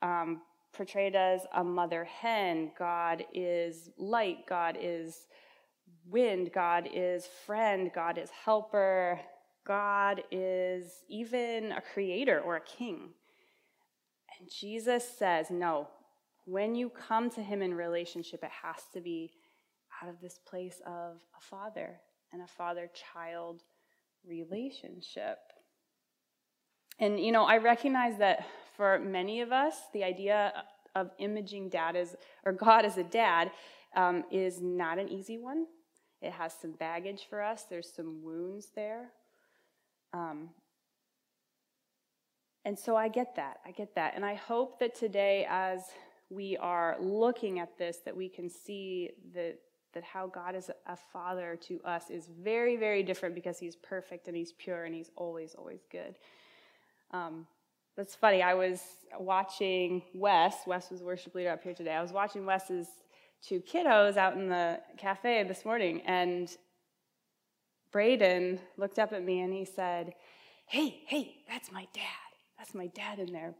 um, 0.01 0.41
portrayed 0.73 1.15
as 1.15 1.41
a 1.53 1.63
mother 1.63 2.05
hen. 2.05 2.71
God 2.77 3.25
is 3.33 3.89
light. 3.97 4.45
God 4.47 4.77
is 4.79 5.27
wind. 6.05 6.51
God 6.53 6.87
is 6.93 7.27
friend. 7.45 7.91
God 7.93 8.17
is 8.17 8.29
helper. 8.29 9.19
God 9.65 10.23
is 10.31 11.03
even 11.07 11.71
a 11.71 11.81
creator 11.81 12.39
or 12.39 12.55
a 12.55 12.61
king. 12.61 13.09
And 14.39 14.49
Jesus 14.49 15.07
says, 15.07 15.51
no, 15.51 15.87
when 16.45 16.73
you 16.73 16.89
come 16.89 17.29
to 17.31 17.41
him 17.41 17.61
in 17.61 17.73
relationship, 17.73 18.43
it 18.43 18.49
has 18.63 18.83
to 18.93 19.01
be 19.01 19.31
out 20.01 20.09
of 20.09 20.19
this 20.19 20.39
place 20.39 20.81
of 20.87 21.17
a 21.37 21.41
father 21.41 21.99
and 22.33 22.41
a 22.41 22.47
father 22.47 22.89
child 23.13 23.61
relationship. 24.27 25.37
And, 26.99 27.19
you 27.19 27.31
know, 27.31 27.43
I 27.43 27.57
recognize 27.57 28.17
that 28.19 28.45
for 28.81 28.97
many 28.97 29.41
of 29.41 29.51
us, 29.51 29.75
the 29.93 30.03
idea 30.03 30.51
of 30.95 31.11
imaging 31.19 31.69
dad 31.69 31.95
as, 31.95 32.15
or 32.43 32.51
God 32.51 32.83
as 32.83 32.97
a 32.97 33.03
dad 33.03 33.51
um, 33.95 34.23
is 34.31 34.59
not 34.59 34.97
an 34.97 35.07
easy 35.07 35.37
one. 35.37 35.67
It 36.19 36.31
has 36.31 36.51
some 36.59 36.71
baggage 36.71 37.27
for 37.29 37.43
us, 37.43 37.65
there's 37.69 37.93
some 37.95 38.23
wounds 38.23 38.69
there. 38.75 39.11
Um, 40.13 40.49
and 42.65 42.77
so 42.77 42.95
I 42.95 43.07
get 43.07 43.35
that. 43.35 43.59
I 43.67 43.69
get 43.69 43.93
that. 43.93 44.13
And 44.15 44.25
I 44.25 44.33
hope 44.33 44.79
that 44.79 44.95
today, 44.95 45.45
as 45.47 45.83
we 46.31 46.57
are 46.57 46.97
looking 46.99 47.59
at 47.59 47.77
this, 47.77 47.97
that 48.03 48.17
we 48.17 48.29
can 48.29 48.49
see 48.49 49.11
that, 49.35 49.59
that 49.93 50.03
how 50.03 50.25
God 50.25 50.55
is 50.55 50.71
a 50.87 50.97
father 51.13 51.55
to 51.67 51.79
us 51.85 52.09
is 52.09 52.27
very, 52.41 52.77
very 52.77 53.03
different 53.03 53.35
because 53.35 53.59
he's 53.59 53.75
perfect 53.75 54.27
and 54.27 54.35
he's 54.35 54.53
pure 54.53 54.85
and 54.85 54.95
he's 54.95 55.11
always, 55.15 55.53
always 55.53 55.81
good. 55.91 56.17
Um, 57.11 57.45
that's 57.97 58.15
funny. 58.15 58.41
I 58.41 58.53
was 58.53 58.81
watching 59.19 60.01
Wes. 60.13 60.55
Wes 60.65 60.89
was 60.89 61.03
worship 61.03 61.35
leader 61.35 61.51
up 61.51 61.63
here 61.63 61.73
today. 61.73 61.93
I 61.93 62.01
was 62.01 62.11
watching 62.11 62.45
Wes's 62.45 62.87
two 63.41 63.61
kiddos 63.61 64.17
out 64.17 64.35
in 64.35 64.47
the 64.47 64.79
cafe 64.97 65.43
this 65.43 65.65
morning, 65.65 66.01
and 66.05 66.55
Braden 67.91 68.59
looked 68.77 68.99
up 68.99 69.13
at 69.13 69.23
me 69.23 69.41
and 69.41 69.53
he 69.53 69.65
said, 69.65 70.13
Hey, 70.65 71.01
hey, 71.07 71.35
that's 71.49 71.71
my 71.71 71.87
dad. 71.93 72.03
That's 72.57 72.73
my 72.73 72.87
dad 72.87 73.19
in 73.19 73.33
there 73.33 73.53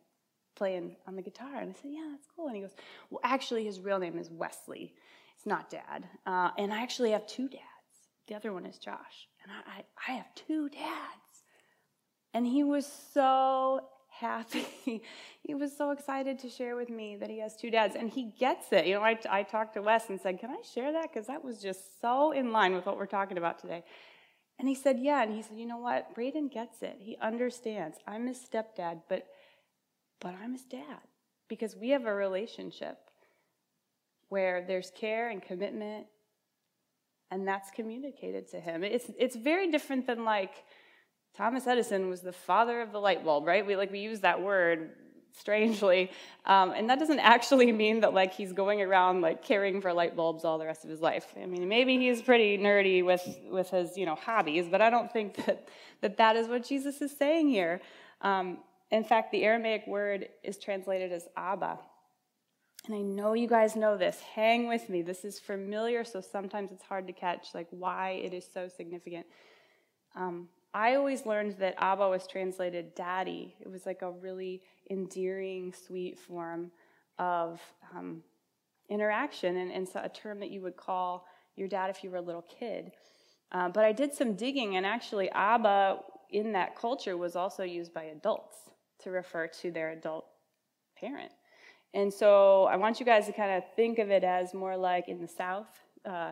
playing 0.56 0.96
on 1.08 1.16
the 1.16 1.22
guitar. 1.22 1.58
And 1.58 1.72
I 1.72 1.74
said, 1.74 1.92
Yeah, 1.92 2.08
that's 2.12 2.28
cool. 2.36 2.48
And 2.48 2.56
he 2.56 2.62
goes, 2.62 2.76
Well, 3.10 3.22
actually, 3.24 3.66
his 3.66 3.80
real 3.80 4.00
name 4.00 4.18
is 4.18 4.30
Wesley. 4.30 4.94
It's 5.36 5.46
not 5.46 5.70
dad. 5.70 6.08
Uh, 6.26 6.52
and 6.58 6.74
I 6.74 6.82
actually 6.82 7.12
have 7.12 7.28
two 7.28 7.50
dads. 7.50 7.64
The 8.28 8.36
other 8.36 8.54
one 8.54 8.66
is 8.66 8.78
Josh. 8.78 9.28
And 9.44 9.52
I, 9.52 9.80
I, 9.80 10.14
I 10.14 10.16
have 10.18 10.34
two 10.36 10.70
dads. 10.70 10.86
And 12.34 12.46
he 12.46 12.64
was 12.64 12.90
so 13.14 13.82
happy. 14.22 14.66
he 15.44 15.54
was 15.54 15.76
so 15.76 15.92
excited 15.92 16.40
to 16.40 16.50
share 16.50 16.76
with 16.76 16.90
me 16.90 17.18
that 17.18 17.30
he 17.30 17.40
has 17.40 17.58
two 17.58 17.70
dads, 17.70 17.96
and 17.96 18.10
he 18.10 18.32
gets 18.40 18.72
it. 18.72 18.86
You 18.86 18.94
know, 18.94 19.02
I, 19.02 19.20
I 19.30 19.44
talked 19.44 19.74
to 19.74 19.82
Wes 19.82 20.10
and 20.10 20.22
said, 20.22 20.40
Can 20.40 20.52
I 20.52 20.62
share 20.74 20.94
that? 20.94 21.12
Because 21.12 21.28
that 21.28 21.44
was 21.44 21.62
just 21.62 22.00
so 22.00 22.32
in 22.32 22.52
line 22.52 22.74
with 22.74 22.86
what 22.86 22.98
we're 22.98 23.06
talking 23.08 23.38
about 23.38 23.60
today. 23.60 23.84
And 24.60 24.70
he 24.70 24.76
said, 24.76 25.00
Yeah. 25.00 25.24
And 25.24 25.34
he 25.34 25.42
said, 25.42 25.58
You 25.58 25.66
know 25.66 25.80
what? 25.80 26.16
Braden 26.16 26.48
gets 26.48 26.82
it. 26.82 26.98
He 27.00 27.18
understands. 27.22 27.98
I'm 28.08 28.28
his 28.28 28.38
stepdad, 28.38 29.02
but, 29.10 29.28
but 30.22 30.36
I'm 30.42 30.54
his 30.54 30.64
dad 30.64 31.02
because 31.50 31.76
we 31.76 31.90
have 31.90 32.06
a 32.06 32.14
relationship 32.14 32.98
where 34.30 34.64
there's 34.66 34.92
care 34.92 35.30
and 35.30 35.42
commitment, 35.42 36.06
and 37.32 37.46
that's 37.46 37.70
communicated 37.72 38.50
to 38.52 38.60
him. 38.62 38.84
It's, 38.84 39.12
it's 39.20 39.36
very 39.36 39.70
different 39.70 40.08
than 40.08 40.24
like, 40.24 40.54
Thomas 41.36 41.66
Edison 41.66 42.10
was 42.10 42.22
the 42.22 42.34
father 42.34 42.82
of 42.82 42.92
the 42.92 43.00
light 43.00 43.24
bulb, 43.24 43.48
right? 43.48 43.66
We 43.66 43.76
like 43.76 43.92
we 43.92 44.00
use 44.00 44.20
that 44.22 44.42
word 44.42 44.92
strangely, 45.32 46.12
um, 46.46 46.72
and 46.72 46.90
that 46.90 47.00
doesn't 47.00 47.20
actually 47.20 47.72
mean 47.84 48.02
that 48.02 48.14
like 48.14 48.34
he's 48.34 48.52
going 48.52 48.82
around 48.82 49.22
like 49.22 49.42
caring 49.42 49.82
for 49.82 49.94
light 49.94 50.16
bulbs 50.16 50.44
all 50.44 50.58
the 50.58 50.66
rest 50.66 50.84
of 50.84 50.90
his 50.90 51.00
life. 51.00 51.34
I 51.42 51.46
mean, 51.46 51.68
maybe 51.68 51.98
he's 51.98 52.22
pretty 52.22 52.58
nerdy 52.58 53.04
with 53.04 53.24
with 53.50 53.70
his 53.70 53.98
you 53.98 54.06
know 54.06 54.16
hobbies, 54.16 54.68
but 54.70 54.82
I 54.82 54.90
don't 54.90 55.12
think 55.12 55.36
that 55.46 55.70
that, 56.02 56.18
that 56.18 56.36
is 56.36 56.48
what 56.48 56.66
Jesus 56.66 57.02
is 57.02 57.16
saying 57.16 57.50
here. 57.50 57.82
Um, 58.22 58.60
in 58.92 59.06
fact, 59.06 59.32
the 59.32 59.44
Aramaic 59.44 59.88
word 59.88 60.28
is 60.44 60.58
translated 60.58 61.14
as 61.14 61.28
Abba. 61.38 61.80
And 62.88 62.96
I 62.96 63.00
know 63.00 63.34
you 63.34 63.48
guys 63.48 63.76
know 63.76 63.96
this. 63.96 64.20
Hang 64.36 64.68
with 64.68 64.90
me. 64.90 65.02
This 65.02 65.24
is 65.24 65.40
familiar, 65.40 66.04
so 66.04 66.20
sometimes 66.20 66.72
it's 66.72 66.84
hard 66.84 67.08
to 67.08 67.14
catch 67.14 67.54
like 67.54 67.68
why 67.70 68.22
it 68.24 68.34
is 68.34 68.46
so 68.52 68.68
significant. 68.68 69.28
Um, 70.16 70.50
I 70.74 70.96
always 70.96 71.26
learned 71.26 71.58
that 71.60 71.76
Abba 71.78 72.08
was 72.10 72.26
translated 72.28 72.96
daddy. 72.96 73.56
It 73.60 73.70
was 73.70 73.86
like 73.86 74.02
a 74.02 74.12
really 74.12 74.62
endearing, 74.90 75.74
sweet 75.74 76.18
form 76.18 76.72
of 77.20 77.62
um, 77.96 78.24
interaction, 78.90 79.58
and, 79.58 79.72
and 79.72 79.88
so 79.88 80.00
a 80.04 80.10
term 80.10 80.40
that 80.40 80.50
you 80.50 80.62
would 80.62 80.78
call 80.78 81.26
your 81.56 81.68
dad 81.68 81.90
if 81.90 82.04
you 82.04 82.10
were 82.10 82.18
a 82.18 82.22
little 82.22 82.44
kid. 82.44 82.92
Uh, 83.52 83.68
but 83.68 83.84
I 83.84 83.92
did 83.92 84.14
some 84.14 84.34
digging, 84.34 84.78
and 84.78 84.86
actually, 84.86 85.30
Abba 85.32 86.00
in 86.30 86.54
that 86.54 86.78
culture 86.78 87.18
was 87.18 87.36
also 87.36 87.64
used 87.64 87.94
by 87.94 88.04
adults 88.04 88.56
to 89.00 89.12
refer 89.12 89.48
to 89.48 89.72
their 89.72 89.92
adult 89.92 90.26
parent. 90.98 91.32
And 91.94 92.14
so 92.14 92.66
I 92.66 92.78
want 92.78 93.00
you 93.02 93.06
guys 93.06 93.26
to 93.26 93.34
kind 93.34 93.52
of 93.52 93.64
think 93.76 94.00
of 94.00 94.10
it 94.10 94.24
as 94.24 94.54
more 94.54 94.78
like 94.78 95.10
in 95.10 95.20
the 95.20 95.28
South. 95.28 95.68
Uh, 96.06 96.32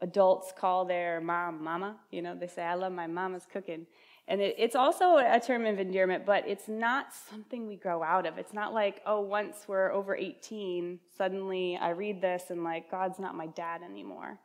adults 0.00 0.52
call 0.56 0.84
their 0.84 1.20
mom 1.20 1.62
mama. 1.62 1.96
You 2.10 2.22
know, 2.22 2.34
they 2.34 2.46
say, 2.46 2.62
I 2.62 2.74
love 2.74 2.92
my 2.92 3.06
mama's 3.06 3.46
cooking. 3.50 3.86
And 4.28 4.40
it, 4.40 4.54
it's 4.58 4.76
also 4.76 5.16
a 5.16 5.40
term 5.44 5.66
of 5.66 5.80
endearment, 5.80 6.24
but 6.24 6.46
it's 6.46 6.68
not 6.68 7.08
something 7.30 7.66
we 7.66 7.76
grow 7.76 8.02
out 8.02 8.26
of. 8.26 8.38
It's 8.38 8.52
not 8.52 8.72
like, 8.72 9.02
oh, 9.04 9.20
once 9.20 9.64
we're 9.66 9.92
over 9.92 10.14
18, 10.14 11.00
suddenly 11.16 11.76
I 11.76 11.90
read 11.90 12.20
this 12.20 12.44
and 12.50 12.62
like, 12.62 12.90
God's 12.90 13.18
not 13.18 13.34
my 13.34 13.46
dad 13.48 13.82
anymore. 13.82 14.38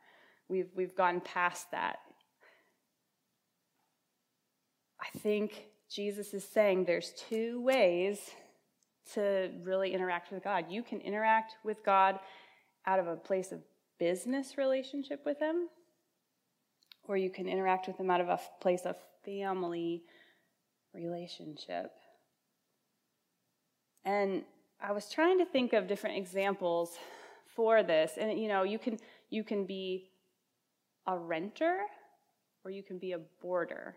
We've, 0.48 0.68
we've 0.74 0.96
gone 0.96 1.20
past 1.20 1.70
that. 1.70 1.98
I 5.00 5.18
think 5.18 5.66
Jesus 5.88 6.34
is 6.34 6.44
saying 6.44 6.84
there's 6.84 7.12
two 7.28 7.62
ways 7.62 8.18
to 9.14 9.50
really 9.62 9.94
interact 9.94 10.32
with 10.32 10.42
God. 10.42 10.66
You 10.68 10.82
can 10.82 11.00
interact 11.00 11.54
with 11.64 11.84
God 11.84 12.18
out 12.86 12.98
of 12.98 13.06
a 13.06 13.16
place 13.16 13.52
of 13.52 13.60
business 13.98 14.58
relationship 14.58 15.22
with 15.24 15.38
Him, 15.38 15.68
or 17.04 17.16
you 17.16 17.30
can 17.30 17.48
interact 17.48 17.86
with 17.86 17.98
Him 17.98 18.10
out 18.10 18.20
of 18.20 18.28
a 18.28 18.40
place 18.60 18.82
of 18.84 18.96
family 19.24 20.02
relationship. 20.94 21.92
And 24.04 24.44
I 24.80 24.92
was 24.92 25.10
trying 25.10 25.38
to 25.38 25.44
think 25.44 25.72
of 25.72 25.88
different 25.88 26.16
examples 26.16 26.96
for 27.54 27.82
this. 27.82 28.12
And 28.18 28.38
you 28.38 28.48
know, 28.48 28.62
you 28.62 28.78
can 28.78 28.98
you 29.30 29.42
can 29.42 29.66
be 29.66 30.10
a 31.06 31.16
renter 31.16 31.78
or 32.64 32.70
you 32.70 32.82
can 32.82 32.98
be 32.98 33.12
a 33.12 33.18
boarder. 33.42 33.96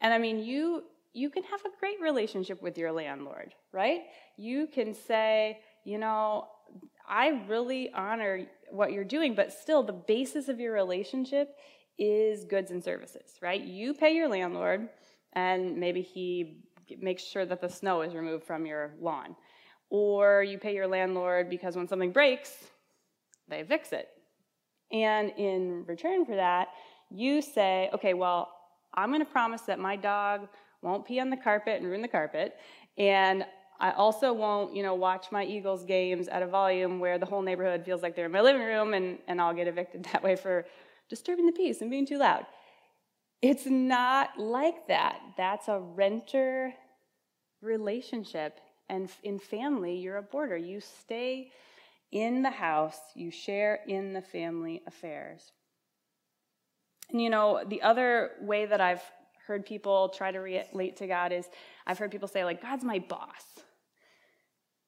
And 0.00 0.12
I 0.14 0.18
mean, 0.18 0.38
you 0.38 0.84
you 1.12 1.28
can 1.28 1.42
have 1.44 1.60
a 1.64 1.78
great 1.80 2.00
relationship 2.00 2.62
with 2.62 2.78
your 2.78 2.92
landlord, 2.92 3.52
right? 3.72 4.02
You 4.36 4.68
can 4.68 4.94
say, 4.94 5.58
you 5.84 5.98
know, 5.98 6.46
I 7.08 7.42
really 7.48 7.90
honor 7.92 8.46
what 8.72 8.92
you're 8.92 9.04
doing, 9.04 9.34
but 9.34 9.52
still, 9.52 9.82
the 9.82 9.92
basis 9.92 10.48
of 10.48 10.60
your 10.60 10.72
relationship 10.72 11.56
is 11.98 12.44
goods 12.44 12.70
and 12.70 12.82
services, 12.82 13.34
right? 13.42 13.60
You 13.60 13.94
pay 13.94 14.14
your 14.14 14.28
landlord, 14.28 14.88
and 15.34 15.76
maybe 15.76 16.02
he 16.02 16.62
makes 16.98 17.22
sure 17.22 17.46
that 17.46 17.60
the 17.60 17.68
snow 17.68 18.02
is 18.02 18.14
removed 18.14 18.44
from 18.44 18.66
your 18.66 18.94
lawn. 19.00 19.36
Or 19.90 20.42
you 20.42 20.58
pay 20.58 20.74
your 20.74 20.86
landlord 20.86 21.50
because 21.50 21.76
when 21.76 21.88
something 21.88 22.12
breaks, 22.12 22.52
they 23.48 23.64
fix 23.64 23.92
it. 23.92 24.08
And 24.92 25.30
in 25.36 25.84
return 25.86 26.24
for 26.24 26.36
that, 26.36 26.68
you 27.10 27.42
say, 27.42 27.90
okay, 27.92 28.14
well, 28.14 28.50
I'm 28.94 29.10
going 29.10 29.24
to 29.24 29.30
promise 29.30 29.62
that 29.62 29.78
my 29.78 29.96
dog 29.96 30.48
won't 30.82 31.04
pee 31.04 31.20
on 31.20 31.30
the 31.30 31.36
carpet 31.36 31.80
and 31.80 31.86
ruin 31.86 32.02
the 32.02 32.08
carpet, 32.08 32.54
and 32.96 33.44
I 33.80 33.92
also 33.92 34.32
won't, 34.32 34.76
you 34.76 34.82
know, 34.82 34.94
watch 34.94 35.32
my 35.32 35.44
Eagles 35.44 35.84
games 35.84 36.28
at 36.28 36.42
a 36.42 36.46
volume 36.46 37.00
where 37.00 37.18
the 37.18 37.26
whole 37.26 37.40
neighborhood 37.40 37.84
feels 37.84 38.02
like 38.02 38.14
they're 38.14 38.26
in 38.26 38.32
my 38.32 38.42
living 38.42 38.62
room 38.62 38.92
and, 38.92 39.18
and 39.26 39.40
I'll 39.40 39.54
get 39.54 39.68
evicted 39.68 40.04
that 40.12 40.22
way 40.22 40.36
for 40.36 40.66
disturbing 41.08 41.46
the 41.46 41.52
peace 41.52 41.80
and 41.80 41.90
being 41.90 42.06
too 42.06 42.18
loud. 42.18 42.46
It's 43.42 43.66
not 43.66 44.38
like 44.38 44.86
that. 44.88 45.18
That's 45.36 45.68
a 45.68 45.80
renter 45.80 46.74
relationship. 47.62 48.60
And 48.90 49.08
in 49.22 49.38
family, 49.38 49.96
you're 49.96 50.18
a 50.18 50.22
boarder. 50.22 50.56
You 50.56 50.80
stay 50.80 51.52
in 52.12 52.42
the 52.42 52.50
house, 52.50 52.98
you 53.14 53.30
share 53.30 53.80
in 53.86 54.12
the 54.12 54.20
family 54.20 54.82
affairs. 54.86 55.52
And 57.10 57.20
you 57.20 57.30
know, 57.30 57.62
the 57.66 57.82
other 57.82 58.32
way 58.40 58.66
that 58.66 58.80
I've 58.80 59.02
heard 59.46 59.64
people 59.64 60.10
try 60.10 60.30
to 60.30 60.38
relate 60.38 60.96
to 60.98 61.06
God 61.06 61.32
is 61.32 61.48
I've 61.86 61.98
heard 61.98 62.10
people 62.10 62.28
say, 62.28 62.44
like, 62.44 62.62
God's 62.62 62.84
my 62.84 62.98
boss. 62.98 63.44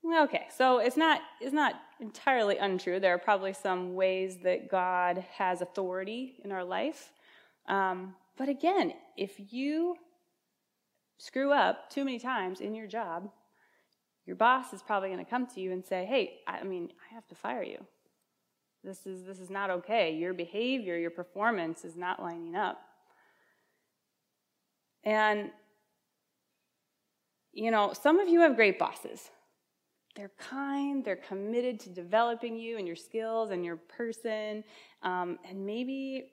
Okay, 0.04 0.46
so 0.56 0.78
it's 0.78 0.96
not 0.96 1.20
it's 1.40 1.52
not 1.52 1.74
entirely 2.00 2.58
untrue. 2.58 2.98
There 2.98 3.14
are 3.14 3.18
probably 3.18 3.52
some 3.52 3.94
ways 3.94 4.38
that 4.42 4.68
God 4.68 5.24
has 5.32 5.60
authority 5.60 6.34
in 6.44 6.50
our 6.50 6.64
life, 6.64 7.12
um, 7.68 8.14
but 8.36 8.48
again, 8.48 8.94
if 9.16 9.52
you 9.52 9.96
screw 11.18 11.52
up 11.52 11.88
too 11.88 12.04
many 12.04 12.18
times 12.18 12.60
in 12.60 12.74
your 12.74 12.88
job, 12.88 13.30
your 14.26 14.34
boss 14.34 14.72
is 14.72 14.82
probably 14.82 15.08
going 15.08 15.24
to 15.24 15.30
come 15.30 15.46
to 15.46 15.60
you 15.60 15.70
and 15.70 15.86
say, 15.86 16.04
"Hey, 16.04 16.40
I 16.48 16.64
mean, 16.64 16.92
I 17.08 17.14
have 17.14 17.28
to 17.28 17.36
fire 17.36 17.62
you. 17.62 17.86
This 18.82 19.06
is 19.06 19.24
this 19.24 19.38
is 19.38 19.50
not 19.50 19.70
okay. 19.70 20.12
Your 20.12 20.34
behavior, 20.34 20.98
your 20.98 21.12
performance 21.12 21.84
is 21.84 21.94
not 21.94 22.20
lining 22.20 22.56
up." 22.56 22.82
And 25.04 25.52
you 27.52 27.70
know, 27.70 27.92
some 27.92 28.18
of 28.18 28.28
you 28.28 28.40
have 28.40 28.56
great 28.56 28.80
bosses. 28.80 29.30
They're 30.14 30.32
kind, 30.38 31.04
they're 31.04 31.16
committed 31.16 31.80
to 31.80 31.90
developing 31.90 32.58
you 32.58 32.76
and 32.76 32.86
your 32.86 32.96
skills 32.96 33.50
and 33.50 33.64
your 33.64 33.76
person. 33.76 34.62
Um, 35.02 35.38
and 35.48 35.64
maybe 35.64 36.32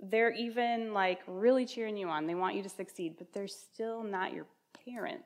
they're 0.00 0.32
even 0.32 0.92
like 0.92 1.20
really 1.26 1.66
cheering 1.66 1.96
you 1.96 2.08
on. 2.08 2.26
They 2.26 2.34
want 2.34 2.54
you 2.54 2.62
to 2.62 2.68
succeed, 2.68 3.16
but 3.18 3.32
they're 3.32 3.48
still 3.48 4.02
not 4.02 4.32
your 4.32 4.46
parent. 4.84 5.24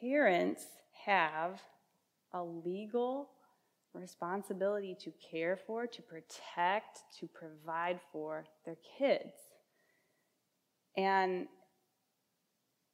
Parents 0.00 0.64
have 1.04 1.60
a 2.32 2.42
legal 2.42 3.30
responsibility 3.92 4.96
to 5.00 5.12
care 5.30 5.56
for, 5.56 5.86
to 5.86 6.02
protect, 6.02 7.00
to 7.18 7.26
provide 7.26 8.00
for 8.12 8.44
their 8.64 8.76
kids. 8.98 9.32
And 10.96 11.46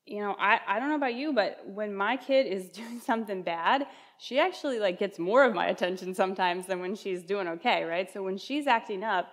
you 0.07 0.21
know, 0.21 0.37
I, 0.39 0.61
I 0.67 0.79
don't 0.79 0.91
know 0.91 0.97
about 0.97 1.15
you, 1.15 1.33
but 1.33 1.61
when 1.67 1.95
my 1.95 2.17
kid 2.17 2.47
is 2.47 2.69
doing 2.81 3.01
something 3.01 3.43
bad, 3.43 3.87
she 4.19 4.39
actually 4.39 4.79
like 4.79 4.99
gets 4.99 5.19
more 5.19 5.45
of 5.45 5.55
my 5.55 5.67
attention 5.67 6.15
sometimes 6.15 6.67
than 6.67 6.81
when 6.81 6.95
she's 6.95 7.23
doing 7.23 7.49
okay, 7.49 7.85
right? 7.85 8.13
So 8.13 8.23
when 8.23 8.39
she's 8.39 8.67
acting 8.67 9.03
up, 9.03 9.33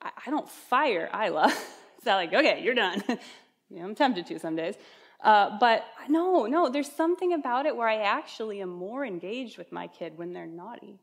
I, 0.00 0.10
I 0.26 0.30
don't 0.30 0.48
fire 0.48 1.10
Isla. 1.12 1.46
it's 1.96 2.06
not 2.06 2.16
like, 2.16 2.32
okay, 2.32 2.62
you're 2.62 2.74
done. 2.74 3.02
you 3.08 3.78
know, 3.78 3.84
I'm 3.84 3.94
tempted 3.94 4.26
to 4.26 4.38
some 4.38 4.56
days. 4.56 4.76
Uh, 5.22 5.58
but 5.58 5.84
no, 6.08 6.46
no, 6.46 6.70
there's 6.70 6.90
something 6.90 7.34
about 7.34 7.66
it 7.66 7.76
where 7.76 7.88
I 7.88 8.02
actually 8.02 8.62
am 8.62 8.70
more 8.70 9.04
engaged 9.04 9.58
with 9.58 9.70
my 9.70 9.86
kid 9.86 10.16
when 10.16 10.32
they're 10.32 10.46
naughty. 10.46 10.98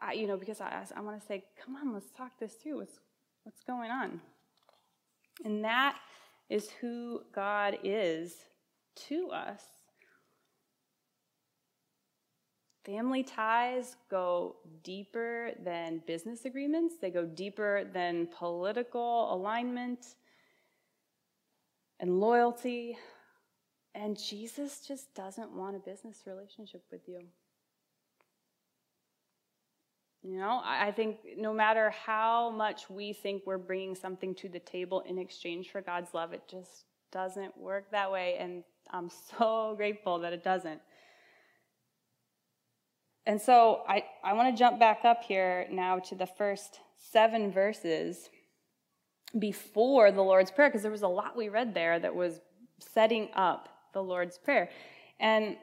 I, 0.00 0.12
you 0.12 0.26
know, 0.26 0.36
because 0.36 0.60
I, 0.60 0.84
I 0.96 1.00
want 1.00 1.20
to 1.20 1.26
say, 1.26 1.44
come 1.62 1.76
on, 1.76 1.92
let's 1.92 2.10
talk 2.10 2.30
this 2.38 2.54
through. 2.54 2.78
What's, 2.78 2.98
what's 3.42 3.60
going 3.64 3.90
on? 3.90 4.20
And 5.44 5.64
that 5.64 5.96
is 6.50 6.70
who 6.80 7.22
God 7.32 7.78
is 7.82 8.34
to 9.08 9.30
us. 9.30 9.62
family 12.90 13.22
ties 13.22 13.96
go 14.10 14.56
deeper 14.82 15.52
than 15.62 16.02
business 16.06 16.44
agreements, 16.44 16.96
they 17.00 17.10
go 17.10 17.24
deeper 17.24 17.84
than 17.92 18.26
political 18.26 19.32
alignment 19.32 20.16
and 22.00 22.18
loyalty. 22.18 22.96
And 23.94 24.16
Jesus 24.18 24.80
just 24.86 25.14
doesn't 25.14 25.52
want 25.52 25.76
a 25.76 25.80
business 25.80 26.22
relationship 26.26 26.82
with 26.90 27.02
you. 27.06 27.20
You 30.22 30.36
know, 30.38 30.60
I 30.62 30.92
think 30.92 31.16
no 31.38 31.54
matter 31.54 31.90
how 31.90 32.50
much 32.50 32.90
we 32.90 33.14
think 33.14 33.42
we're 33.46 33.56
bringing 33.56 33.94
something 33.94 34.34
to 34.36 34.50
the 34.50 34.58
table 34.58 35.00
in 35.00 35.18
exchange 35.18 35.70
for 35.70 35.80
God's 35.80 36.12
love, 36.12 36.34
it 36.34 36.42
just 36.46 36.84
doesn't 37.10 37.56
work 37.56 37.90
that 37.92 38.12
way. 38.12 38.36
And 38.38 38.62
I'm 38.90 39.10
so 39.38 39.74
grateful 39.76 40.18
that 40.20 40.32
it 40.32 40.44
doesn't. 40.44 40.80
And 43.26 43.40
so 43.40 43.82
I, 43.88 44.04
I 44.22 44.34
want 44.34 44.54
to 44.54 44.58
jump 44.58 44.78
back 44.78 45.04
up 45.04 45.22
here 45.24 45.66
now 45.70 45.98
to 46.00 46.14
the 46.14 46.26
first 46.26 46.80
seven 46.98 47.50
verses 47.50 48.28
before 49.38 50.10
the 50.10 50.22
Lord's 50.22 50.50
Prayer, 50.50 50.68
because 50.68 50.82
there 50.82 50.90
was 50.90 51.02
a 51.02 51.08
lot 51.08 51.36
we 51.36 51.48
read 51.48 51.72
there 51.72 51.98
that 51.98 52.14
was 52.14 52.40
setting 52.78 53.28
up 53.34 53.68
the 53.94 54.02
Lord's 54.02 54.36
Prayer. 54.36 54.68
And 55.18 55.56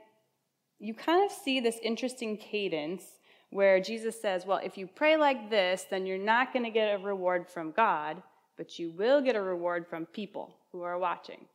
you 0.79 0.93
kind 0.93 1.23
of 1.25 1.35
see 1.35 1.59
this 1.59 1.77
interesting 1.83 2.37
cadence 2.37 3.03
where 3.49 3.79
Jesus 3.79 4.21
says, 4.21 4.45
Well, 4.45 4.59
if 4.63 4.77
you 4.77 4.87
pray 4.87 5.17
like 5.17 5.49
this, 5.49 5.85
then 5.89 6.05
you're 6.05 6.17
not 6.17 6.53
going 6.53 6.65
to 6.65 6.71
get 6.71 6.93
a 6.93 7.03
reward 7.03 7.47
from 7.49 7.71
God, 7.71 8.21
but 8.57 8.77
you 8.79 8.91
will 8.91 9.21
get 9.21 9.35
a 9.35 9.41
reward 9.41 9.87
from 9.87 10.05
people 10.05 10.55
who 10.71 10.81
are 10.81 10.99
watching. 10.99 11.45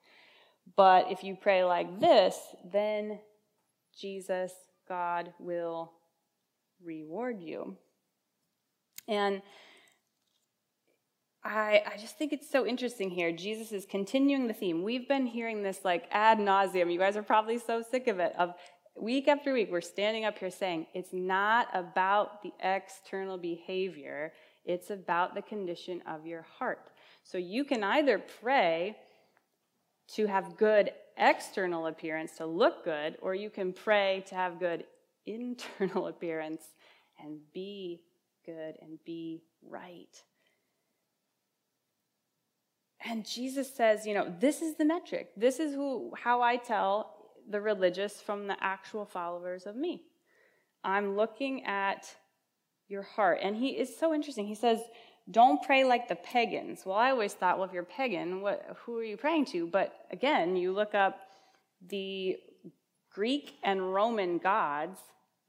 But 0.76 1.10
if 1.10 1.24
you 1.24 1.36
pray 1.40 1.64
like 1.64 2.00
this, 2.00 2.38
then 2.72 3.18
Jesus, 3.98 4.52
God, 4.88 5.32
will 5.38 5.92
reward 6.82 7.40
you. 7.40 7.76
And 9.08 9.42
I, 11.44 11.82
I 11.92 11.96
just 11.98 12.16
think 12.16 12.32
it's 12.32 12.48
so 12.48 12.64
interesting 12.64 13.10
here. 13.10 13.32
Jesus 13.32 13.72
is 13.72 13.84
continuing 13.84 14.46
the 14.46 14.54
theme. 14.54 14.84
We've 14.84 15.08
been 15.08 15.26
hearing 15.26 15.62
this 15.62 15.80
like 15.84 16.04
ad 16.12 16.38
nauseum. 16.38 16.92
You 16.92 16.98
guys 16.98 17.16
are 17.16 17.22
probably 17.22 17.58
so 17.58 17.82
sick 17.82 18.06
of 18.06 18.20
it. 18.20 18.32
Of 18.38 18.54
week 18.98 19.28
after 19.28 19.52
week, 19.52 19.68
we're 19.70 19.80
standing 19.80 20.24
up 20.24 20.38
here 20.38 20.50
saying 20.50 20.86
it's 20.94 21.12
not 21.12 21.68
about 21.72 22.42
the 22.42 22.52
external 22.60 23.38
behavior, 23.38 24.32
it's 24.64 24.90
about 24.90 25.34
the 25.34 25.42
condition 25.42 26.02
of 26.06 26.26
your 26.26 26.42
heart. 26.42 26.90
So 27.24 27.38
you 27.38 27.64
can 27.64 27.82
either 27.82 28.18
pray 28.40 28.96
to 30.14 30.26
have 30.26 30.56
good 30.56 30.92
external 31.16 31.86
appearance, 31.86 32.36
to 32.36 32.46
look 32.46 32.84
good, 32.84 33.16
or 33.22 33.34
you 33.34 33.50
can 33.50 33.72
pray 33.72 34.24
to 34.28 34.34
have 34.34 34.58
good 34.58 34.84
internal 35.26 36.08
appearance 36.08 36.62
and 37.22 37.38
be 37.52 38.02
good 38.44 38.76
and 38.82 38.98
be 39.04 39.42
right. 39.68 40.22
And 43.04 43.26
Jesus 43.26 43.72
says, 43.72 44.06
you 44.06 44.14
know, 44.14 44.32
this 44.40 44.62
is 44.62 44.76
the 44.76 44.84
metric. 44.84 45.30
This 45.36 45.58
is 45.58 45.74
who 45.74 46.12
how 46.16 46.40
I 46.40 46.56
tell 46.56 47.21
the 47.50 47.60
religious 47.60 48.20
from 48.20 48.46
the 48.46 48.56
actual 48.60 49.04
followers 49.04 49.66
of 49.66 49.76
me. 49.76 50.02
I'm 50.84 51.16
looking 51.16 51.64
at 51.64 52.14
your 52.88 53.02
heart. 53.02 53.38
And 53.42 53.56
he 53.56 53.68
is 53.68 53.96
so 53.98 54.12
interesting. 54.12 54.46
He 54.46 54.54
says, 54.54 54.80
don't 55.30 55.62
pray 55.62 55.84
like 55.84 56.08
the 56.08 56.16
pagans. 56.16 56.82
Well, 56.84 56.96
I 56.96 57.10
always 57.10 57.32
thought, 57.32 57.58
well, 57.58 57.66
if 57.66 57.72
you're 57.72 57.84
pagan, 57.84 58.40
what, 58.40 58.76
who 58.84 58.98
are 58.98 59.04
you 59.04 59.16
praying 59.16 59.46
to? 59.46 59.66
But 59.66 59.94
again, 60.10 60.56
you 60.56 60.72
look 60.72 60.94
up 60.94 61.20
the 61.88 62.36
Greek 63.10 63.54
and 63.62 63.94
Roman 63.94 64.38
gods 64.38 64.98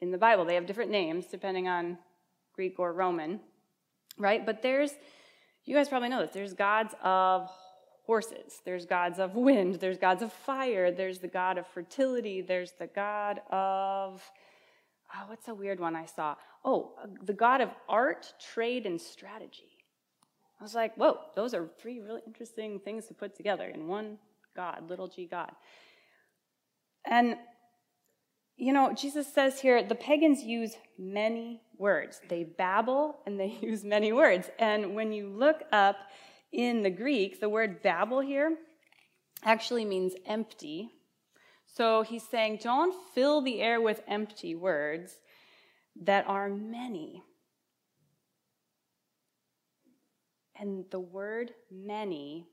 in 0.01 0.11
the 0.11 0.17
Bible. 0.17 0.45
They 0.45 0.55
have 0.55 0.67
different 0.67 0.91
names 0.91 1.25
depending 1.25 1.67
on 1.67 1.97
Greek 2.53 2.77
or 2.77 2.93
Roman, 2.93 3.39
right? 4.17 4.45
But 4.45 4.61
there's 4.61 4.91
you 5.65 5.73
guys 5.75 5.87
probably 5.87 6.09
know 6.09 6.21
this. 6.21 6.31
There's 6.33 6.53
gods 6.53 6.93
of 7.01 7.49
horses, 8.05 8.61
there's 8.65 8.85
gods 8.85 9.19
of 9.19 9.35
wind, 9.35 9.75
there's 9.75 9.97
gods 9.97 10.21
of 10.21 10.31
fire, 10.31 10.91
there's 10.91 11.19
the 11.19 11.27
god 11.27 11.57
of 11.57 11.65
fertility, 11.67 12.41
there's 12.41 12.73
the 12.73 12.87
god 12.87 13.41
of, 13.49 14.21
oh, 15.15 15.23
what's 15.27 15.47
a 15.47 15.53
weird 15.53 15.79
one 15.79 15.95
I 15.95 16.05
saw? 16.05 16.35
Oh, 16.65 16.93
the 17.23 17.33
god 17.33 17.61
of 17.61 17.69
art, 17.87 18.33
trade, 18.53 18.85
and 18.85 18.99
strategy. 18.99 19.77
I 20.59 20.63
was 20.63 20.75
like, 20.75 20.95
whoa, 20.95 21.17
those 21.35 21.53
are 21.53 21.69
three 21.77 21.99
really 21.99 22.21
interesting 22.27 22.79
things 22.79 23.07
to 23.07 23.13
put 23.13 23.35
together 23.35 23.67
in 23.67 23.87
one 23.87 24.17
God, 24.55 24.89
little 24.89 25.07
g 25.07 25.25
God. 25.25 25.51
And 27.05 27.37
you 28.55 28.71
know, 28.71 28.93
Jesus 28.93 29.27
says 29.27 29.59
here 29.59 29.83
the 29.83 29.95
pagans 29.95 30.43
use 30.43 30.75
many 30.97 31.61
words. 31.77 32.21
They 32.29 32.43
babble 32.43 33.19
and 33.25 33.39
they 33.39 33.57
use 33.61 33.83
many 33.83 34.11
words. 34.11 34.49
And 34.59 34.95
when 34.95 35.11
you 35.11 35.29
look 35.29 35.63
up 35.71 35.97
in 36.53 36.83
the 36.83 36.89
Greek, 36.89 37.39
the 37.39 37.49
word 37.49 37.81
babble 37.81 38.21
here 38.21 38.55
actually 39.43 39.83
means 39.83 40.13
empty. 40.25 40.91
So 41.65 42.03
he's 42.03 42.23
saying, 42.23 42.59
don't 42.61 42.95
fill 43.15 43.41
the 43.41 43.59
air 43.61 43.81
with 43.81 44.01
empty 44.07 44.53
words 44.53 45.15
that 46.03 46.25
are 46.27 46.47
many. 46.47 47.23
And 50.55 50.85
the 50.91 50.99
word 50.99 51.51
many 51.71 52.47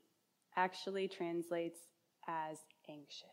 actually 0.55 1.07
translates 1.07 1.79
as 2.27 2.57
anxious. 2.89 3.27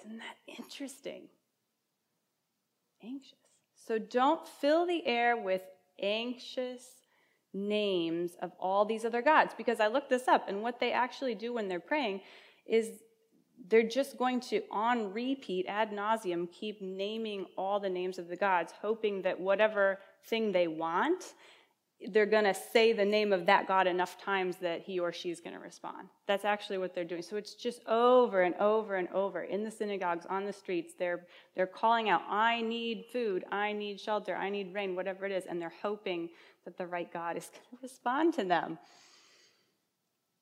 Isn't 0.00 0.18
that 0.18 0.58
interesting? 0.58 1.28
Anxious. 3.02 3.38
So 3.74 3.98
don't 3.98 4.46
fill 4.46 4.86
the 4.86 5.06
air 5.06 5.36
with 5.36 5.62
anxious 6.00 6.84
names 7.54 8.32
of 8.42 8.52
all 8.60 8.84
these 8.84 9.04
other 9.04 9.22
gods 9.22 9.54
because 9.56 9.80
I 9.80 9.86
looked 9.88 10.10
this 10.10 10.28
up 10.28 10.48
and 10.48 10.62
what 10.62 10.80
they 10.80 10.92
actually 10.92 11.34
do 11.34 11.52
when 11.52 11.68
they're 11.68 11.80
praying 11.80 12.20
is 12.66 12.90
they're 13.68 13.88
just 13.88 14.18
going 14.18 14.40
to 14.40 14.62
on 14.70 15.12
repeat 15.12 15.66
ad 15.66 15.90
nauseum 15.90 16.50
keep 16.52 16.80
naming 16.80 17.46
all 17.56 17.80
the 17.80 17.88
names 17.88 18.18
of 18.18 18.28
the 18.28 18.36
gods 18.36 18.72
hoping 18.80 19.22
that 19.22 19.40
whatever 19.40 19.98
thing 20.24 20.52
they 20.52 20.68
want 20.68 21.34
they're 22.06 22.26
going 22.26 22.44
to 22.44 22.54
say 22.54 22.92
the 22.92 23.04
name 23.04 23.32
of 23.32 23.46
that 23.46 23.66
God 23.66 23.86
enough 23.86 24.20
times 24.22 24.56
that 24.58 24.82
he 24.82 25.00
or 25.00 25.12
she 25.12 25.30
is 25.30 25.40
going 25.40 25.54
to 25.54 25.60
respond. 25.60 26.08
That's 26.26 26.44
actually 26.44 26.78
what 26.78 26.94
they're 26.94 27.04
doing. 27.04 27.22
So 27.22 27.36
it's 27.36 27.54
just 27.54 27.84
over 27.88 28.42
and 28.42 28.54
over 28.56 28.96
and 28.96 29.08
over 29.08 29.42
in 29.42 29.64
the 29.64 29.70
synagogues, 29.70 30.24
on 30.26 30.44
the 30.44 30.52
streets. 30.52 30.94
They're, 30.96 31.26
they're 31.56 31.66
calling 31.66 32.08
out, 32.08 32.22
I 32.28 32.60
need 32.60 33.06
food, 33.12 33.44
I 33.50 33.72
need 33.72 34.00
shelter, 34.00 34.36
I 34.36 34.48
need 34.48 34.72
rain, 34.72 34.94
whatever 34.94 35.26
it 35.26 35.32
is. 35.32 35.46
And 35.46 35.60
they're 35.60 35.72
hoping 35.82 36.28
that 36.64 36.76
the 36.76 36.86
right 36.86 37.12
God 37.12 37.36
is 37.36 37.46
going 37.46 37.62
to 37.70 37.82
respond 37.82 38.34
to 38.34 38.44
them. 38.44 38.78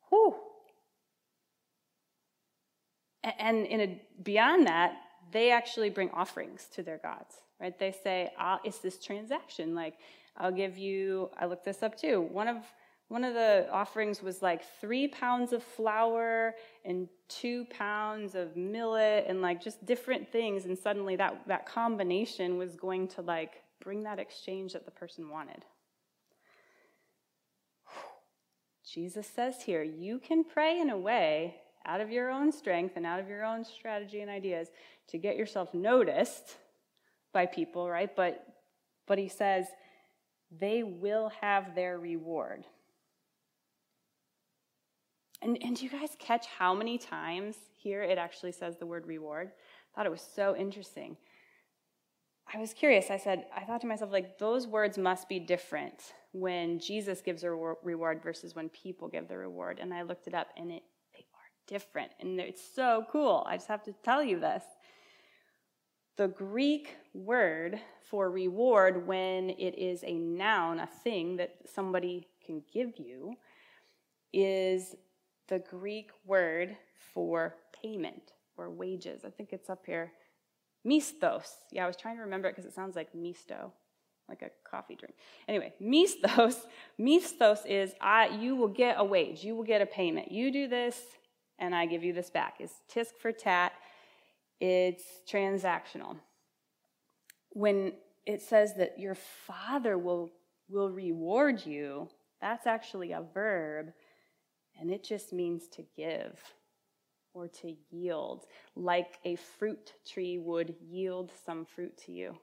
Whew. 0.08 0.34
And 3.38 3.66
in 3.66 3.80
a, 3.80 4.00
beyond 4.22 4.66
that, 4.66 4.96
they 5.32 5.50
actually 5.50 5.90
bring 5.90 6.10
offerings 6.10 6.66
to 6.74 6.82
their 6.82 6.98
gods, 6.98 7.34
right? 7.60 7.76
They 7.76 7.92
say, 7.92 8.32
ah, 8.38 8.60
it's 8.64 8.78
this 8.78 8.98
transaction. 8.98 9.74
Like, 9.74 9.94
I'll 10.36 10.52
give 10.52 10.78
you, 10.78 11.30
I 11.38 11.46
looked 11.46 11.64
this 11.64 11.82
up 11.82 11.98
too. 11.98 12.20
One 12.20 12.46
of 12.48 12.58
one 13.08 13.22
of 13.22 13.34
the 13.34 13.68
offerings 13.70 14.20
was 14.20 14.42
like 14.42 14.62
three 14.80 15.06
pounds 15.06 15.52
of 15.52 15.62
flour 15.62 16.54
and 16.84 17.08
two 17.28 17.64
pounds 17.66 18.34
of 18.34 18.56
millet 18.56 19.26
and 19.28 19.40
like 19.40 19.62
just 19.62 19.84
different 19.86 20.30
things. 20.32 20.64
And 20.64 20.76
suddenly 20.76 21.14
that, 21.16 21.40
that 21.46 21.66
combination 21.66 22.58
was 22.58 22.74
going 22.74 23.06
to 23.08 23.22
like 23.22 23.62
bring 23.80 24.02
that 24.02 24.18
exchange 24.18 24.72
that 24.72 24.84
the 24.84 24.90
person 24.90 25.30
wanted. 25.30 25.64
Jesus 28.92 29.26
says 29.26 29.62
here, 29.62 29.82
you 29.82 30.18
can 30.18 30.44
pray 30.44 30.80
in 30.80 30.90
a 30.90 30.96
way 30.98 31.56
out 31.84 32.00
of 32.00 32.10
your 32.10 32.30
own 32.30 32.52
strength 32.52 32.96
and 32.96 33.04
out 33.04 33.20
of 33.20 33.28
your 33.28 33.44
own 33.44 33.64
strategy 33.64 34.20
and 34.20 34.30
ideas 34.30 34.68
to 35.08 35.18
get 35.18 35.36
yourself 35.36 35.74
noticed 35.74 36.56
by 37.32 37.46
people, 37.46 37.88
right? 37.88 38.14
But 38.14 38.46
but 39.06 39.18
he 39.18 39.28
says, 39.28 39.66
they 40.50 40.82
will 40.82 41.30
have 41.40 41.74
their 41.74 41.98
reward. 41.98 42.64
And, 45.42 45.58
and 45.62 45.76
do 45.76 45.84
you 45.84 45.90
guys 45.90 46.16
catch 46.18 46.46
how 46.46 46.74
many 46.74 46.98
times 46.98 47.56
here 47.76 48.02
it 48.02 48.18
actually 48.18 48.52
says 48.52 48.78
the 48.78 48.86
word 48.86 49.06
reward? 49.06 49.50
I 49.52 49.96
thought 49.96 50.06
it 50.06 50.10
was 50.10 50.26
so 50.34 50.56
interesting. 50.56 51.16
I 52.52 52.58
was 52.58 52.72
curious. 52.72 53.10
I 53.10 53.18
said, 53.18 53.46
I 53.54 53.64
thought 53.64 53.80
to 53.80 53.86
myself, 53.86 54.12
like, 54.12 54.38
those 54.38 54.66
words 54.66 54.96
must 54.96 55.28
be 55.28 55.40
different 55.40 56.12
when 56.32 56.78
Jesus 56.78 57.20
gives 57.20 57.42
a 57.42 57.50
reward 57.50 58.22
versus 58.22 58.54
when 58.54 58.68
people 58.68 59.08
give 59.08 59.26
the 59.26 59.36
reward. 59.36 59.78
And 59.80 59.92
I 59.92 60.02
looked 60.02 60.28
it 60.28 60.34
up, 60.34 60.48
and 60.56 60.70
it, 60.70 60.82
they 61.12 61.26
are 61.34 61.50
different. 61.66 62.12
And 62.20 62.38
it's 62.38 62.62
so 62.74 63.04
cool. 63.10 63.44
I 63.48 63.56
just 63.56 63.68
have 63.68 63.82
to 63.84 63.94
tell 64.04 64.22
you 64.22 64.38
this. 64.38 64.62
The 66.16 66.28
Greek 66.28 66.96
word 67.14 67.80
for 68.08 68.30
reward, 68.30 69.06
when 69.06 69.50
it 69.50 69.76
is 69.76 70.04
a 70.04 70.14
noun, 70.14 70.78
a 70.78 70.86
thing 70.86 71.36
that 71.36 71.56
somebody 71.66 72.28
can 72.44 72.62
give 72.72 72.92
you, 72.96 73.34
is 74.32 74.94
the 75.48 75.58
Greek 75.58 76.10
word 76.24 76.76
for 77.12 77.56
payment 77.82 78.32
or 78.56 78.70
wages. 78.70 79.24
I 79.24 79.30
think 79.30 79.50
it's 79.52 79.68
up 79.68 79.84
here. 79.84 80.12
Mistos. 80.86 81.48
Yeah, 81.72 81.84
I 81.84 81.86
was 81.86 81.96
trying 81.96 82.16
to 82.16 82.22
remember 82.22 82.48
it 82.48 82.52
because 82.54 82.64
it 82.64 82.74
sounds 82.74 82.96
like 82.96 83.14
misto, 83.14 83.72
like 84.28 84.42
a 84.42 84.50
coffee 84.68 84.94
drink. 84.94 85.14
Anyway, 85.48 85.74
mistos, 85.82 86.56
mistos 87.00 87.66
is 87.66 87.92
I, 88.00 88.28
you 88.28 88.56
will 88.56 88.68
get 88.68 88.96
a 88.98 89.04
wage, 89.04 89.42
you 89.42 89.56
will 89.56 89.64
get 89.64 89.82
a 89.82 89.86
payment. 89.86 90.30
You 90.30 90.52
do 90.52 90.68
this, 90.68 91.00
and 91.58 91.74
I 91.74 91.86
give 91.86 92.04
you 92.04 92.12
this 92.12 92.30
back. 92.30 92.56
It's 92.60 92.74
tisk 92.92 93.18
for 93.20 93.32
tat. 93.32 93.72
It's 94.60 95.04
transactional. 95.30 96.16
When 97.50 97.92
it 98.26 98.42
says 98.42 98.74
that 98.76 98.98
your 98.98 99.14
father 99.14 99.98
will, 99.98 100.30
will 100.68 100.90
reward 100.90 101.64
you, 101.64 102.08
that's 102.40 102.66
actually 102.66 103.12
a 103.12 103.22
verb, 103.34 103.92
and 104.78 104.90
it 104.90 105.02
just 105.04 105.32
means 105.32 105.68
to 105.68 105.84
give 105.96 106.38
or 107.36 107.46
to 107.48 107.76
yield, 107.90 108.46
like 108.74 109.18
a 109.24 109.36
fruit 109.36 109.92
tree 110.06 110.38
would 110.38 110.74
yield 110.80 111.30
some 111.44 111.66
fruit 111.66 111.96
to 111.98 112.12
you. 112.12 112.34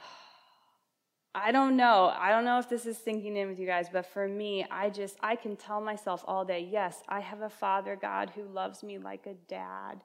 I 1.35 1.51
don't 1.51 1.75
know. 1.75 2.13
I 2.17 2.29
don't 2.31 2.45
know 2.45 2.57
if 2.57 2.69
this 2.69 2.85
is 2.85 2.97
sinking 2.97 3.35
in 3.35 3.49
with 3.49 3.59
you 3.59 3.67
guys, 3.67 3.89
but 3.91 4.05
for 4.05 4.27
me, 4.27 4.65
I 4.71 4.89
just, 4.89 5.17
I 5.21 5.35
can 5.35 5.57
tell 5.57 5.81
myself 5.81 6.23
all 6.25 6.45
day, 6.45 6.67
yes, 6.71 7.03
I 7.09 7.19
have 7.19 7.41
a 7.41 7.49
Father 7.49 7.97
God 8.01 8.31
who 8.33 8.43
loves 8.43 8.81
me 8.81 8.97
like 8.97 9.27
a 9.27 9.35
dad. 9.49 10.01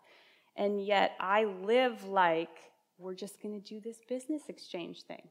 And 0.56 0.84
yet 0.84 1.12
I 1.20 1.44
live 1.44 2.04
like 2.04 2.50
we're 2.98 3.14
just 3.14 3.40
going 3.40 3.58
to 3.58 3.66
do 3.66 3.80
this 3.80 3.98
business 4.08 4.42
exchange 4.48 5.02
thing. 5.02 5.28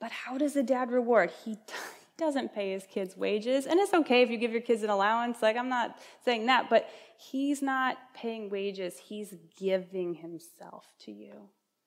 But 0.00 0.12
how 0.12 0.38
does 0.38 0.54
a 0.54 0.62
dad 0.62 0.92
reward? 0.92 1.32
He 1.44 1.56
doesn't 2.18 2.54
pay 2.54 2.72
his 2.72 2.84
kids 2.84 3.16
wages. 3.16 3.66
And 3.66 3.78
it's 3.80 3.94
okay 3.94 4.22
if 4.22 4.30
you 4.30 4.36
give 4.36 4.52
your 4.52 4.60
kids 4.60 4.82
an 4.82 4.90
allowance. 4.90 5.40
Like, 5.40 5.56
I'm 5.56 5.68
not 5.68 5.98
saying 6.24 6.46
that, 6.46 6.68
but 6.68 6.88
he's 7.16 7.62
not 7.62 7.96
paying 8.14 8.50
wages. 8.50 8.98
He's 8.98 9.34
giving 9.56 10.14
himself 10.14 10.86
to 11.04 11.12
you. 11.12 11.32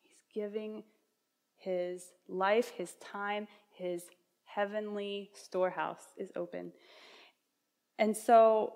He's 0.01 0.23
giving 0.33 0.83
his 1.57 2.05
life, 2.27 2.71
his 2.71 2.93
time, 2.95 3.47
his 3.71 4.03
heavenly 4.45 5.29
storehouse 5.33 6.13
is 6.17 6.31
open. 6.35 6.71
And 7.99 8.17
so 8.17 8.73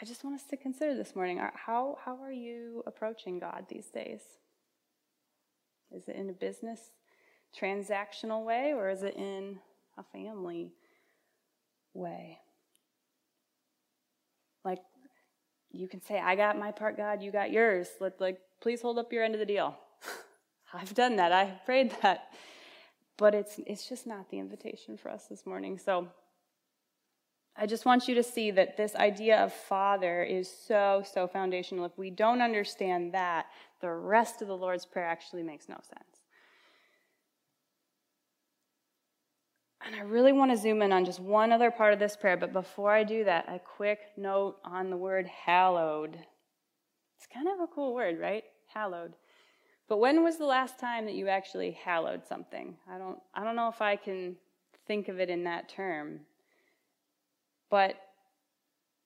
I 0.00 0.04
just 0.04 0.24
want 0.24 0.36
us 0.36 0.46
to 0.50 0.56
consider 0.56 0.94
this 0.94 1.16
morning 1.16 1.38
uh, 1.38 1.50
how, 1.54 1.98
how 2.04 2.20
are 2.22 2.32
you 2.32 2.82
approaching 2.86 3.38
God 3.38 3.66
these 3.68 3.86
days? 3.86 4.20
Is 5.90 6.08
it 6.08 6.16
in 6.16 6.28
a 6.28 6.32
business 6.32 6.80
transactional 7.58 8.44
way 8.44 8.72
or 8.74 8.90
is 8.90 9.02
it 9.02 9.14
in 9.16 9.60
a 9.96 10.02
family 10.02 10.72
way? 11.92 12.38
Like, 14.64 14.78
you 15.70 15.88
can 15.88 16.02
say, 16.02 16.18
I 16.18 16.36
got 16.36 16.58
my 16.58 16.70
part, 16.70 16.96
God, 16.96 17.22
you 17.22 17.30
got 17.30 17.50
yours. 17.50 17.88
Let, 18.00 18.20
like, 18.20 18.38
please 18.60 18.80
hold 18.80 18.98
up 18.98 19.12
your 19.12 19.24
end 19.24 19.34
of 19.34 19.40
the 19.40 19.46
deal. 19.46 19.76
I've 20.72 20.94
done 20.94 21.16
that. 21.16 21.32
I've 21.32 21.64
prayed 21.64 21.94
that. 22.02 22.32
But 23.16 23.34
it's, 23.34 23.60
it's 23.66 23.88
just 23.88 24.06
not 24.06 24.30
the 24.30 24.38
invitation 24.38 24.96
for 24.96 25.10
us 25.10 25.26
this 25.26 25.46
morning. 25.46 25.78
So 25.78 26.08
I 27.56 27.66
just 27.66 27.84
want 27.84 28.08
you 28.08 28.16
to 28.16 28.22
see 28.22 28.50
that 28.50 28.76
this 28.76 28.96
idea 28.96 29.44
of 29.44 29.52
Father 29.52 30.24
is 30.24 30.50
so, 30.50 31.04
so 31.08 31.28
foundational. 31.28 31.84
If 31.84 31.96
we 31.96 32.10
don't 32.10 32.42
understand 32.42 33.14
that, 33.14 33.46
the 33.80 33.92
rest 33.92 34.42
of 34.42 34.48
the 34.48 34.56
Lord's 34.56 34.84
Prayer 34.84 35.06
actually 35.06 35.44
makes 35.44 35.68
no 35.68 35.76
sense. 35.82 36.13
And 39.86 39.94
I 39.94 40.00
really 40.00 40.32
want 40.32 40.50
to 40.50 40.56
zoom 40.56 40.80
in 40.80 40.92
on 40.92 41.04
just 41.04 41.20
one 41.20 41.52
other 41.52 41.70
part 41.70 41.92
of 41.92 41.98
this 41.98 42.16
prayer, 42.16 42.38
but 42.38 42.52
before 42.52 42.92
I 42.92 43.04
do 43.04 43.24
that, 43.24 43.44
a 43.48 43.58
quick 43.58 44.00
note 44.16 44.56
on 44.64 44.88
the 44.88 44.96
word 44.96 45.26
hallowed. 45.26 46.18
It's 47.18 47.26
kind 47.26 47.48
of 47.48 47.60
a 47.60 47.66
cool 47.66 47.94
word, 47.94 48.18
right? 48.18 48.44
Hallowed. 48.72 49.14
But 49.86 49.98
when 49.98 50.22
was 50.22 50.38
the 50.38 50.46
last 50.46 50.78
time 50.78 51.04
that 51.04 51.14
you 51.14 51.28
actually 51.28 51.72
hallowed 51.72 52.26
something? 52.26 52.76
I 52.90 52.96
don't, 52.96 53.18
I 53.34 53.44
don't 53.44 53.56
know 53.56 53.68
if 53.68 53.82
I 53.82 53.96
can 53.96 54.36
think 54.86 55.08
of 55.08 55.20
it 55.20 55.28
in 55.28 55.44
that 55.44 55.68
term. 55.68 56.20
But 57.68 57.96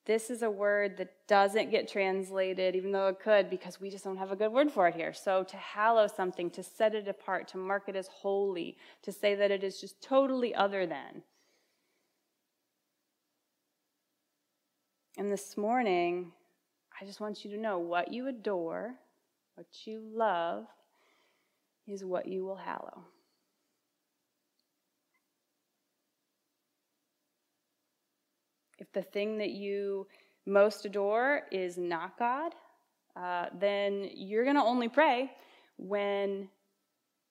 this 0.09 0.31
is 0.31 0.43
a 0.43 0.51
word 0.51 0.97
that 0.97 1.13
doesn't 1.29 1.71
get 1.71 1.87
translated, 1.87 2.75
even 2.75 2.91
though 2.91 3.07
it 3.07 3.21
could, 3.21 3.49
because 3.49 3.81
we 3.81 3.91
just 3.91 4.03
don't 4.03 4.17
have 4.17 4.33
a 4.33 4.37
good 4.37 4.51
word 4.51 4.73
for 4.73 4.89
it 4.89 4.97
here. 4.97 5.13
So 5.13 5.45
to 5.45 5.57
hallow 5.57 6.09
something, 6.09 6.51
to 6.51 6.63
set 6.65 6.97
it 6.97 7.07
apart, 7.07 7.47
to 7.49 7.59
mark 7.59 7.85
it 7.87 7.95
as 7.95 8.09
holy, 8.09 8.77
to 9.03 9.13
say 9.13 9.37
that 9.37 9.53
it 9.53 9.63
is 9.63 9.81
just 9.81 10.03
totally 10.03 10.53
other 10.53 10.87
than. 10.87 11.23
And 15.17 15.31
this 15.31 15.57
morning, 15.57 16.33
I 17.01 17.05
just 17.05 17.21
want 17.21 17.45
you 17.45 17.53
to 17.53 17.57
know 17.57 17.79
what 17.79 18.13
you 18.13 18.27
adore 18.27 18.95
what 19.59 19.89
you 19.89 20.01
love 20.15 20.67
is 21.89 22.05
what 22.05 22.29
you 22.29 22.45
will 22.45 22.55
hallow. 22.55 23.03
The 28.99 29.03
thing 29.05 29.39
that 29.39 29.51
you 29.51 30.09
most 30.45 30.85
adore 30.85 31.43
is 31.53 31.79
not 31.79 32.19
God, 32.19 32.53
uh, 33.15 33.47
then 33.57 34.11
you're 34.13 34.43
going 34.43 34.57
to 34.57 34.63
only 34.63 34.89
pray 34.89 35.31
when 35.77 36.49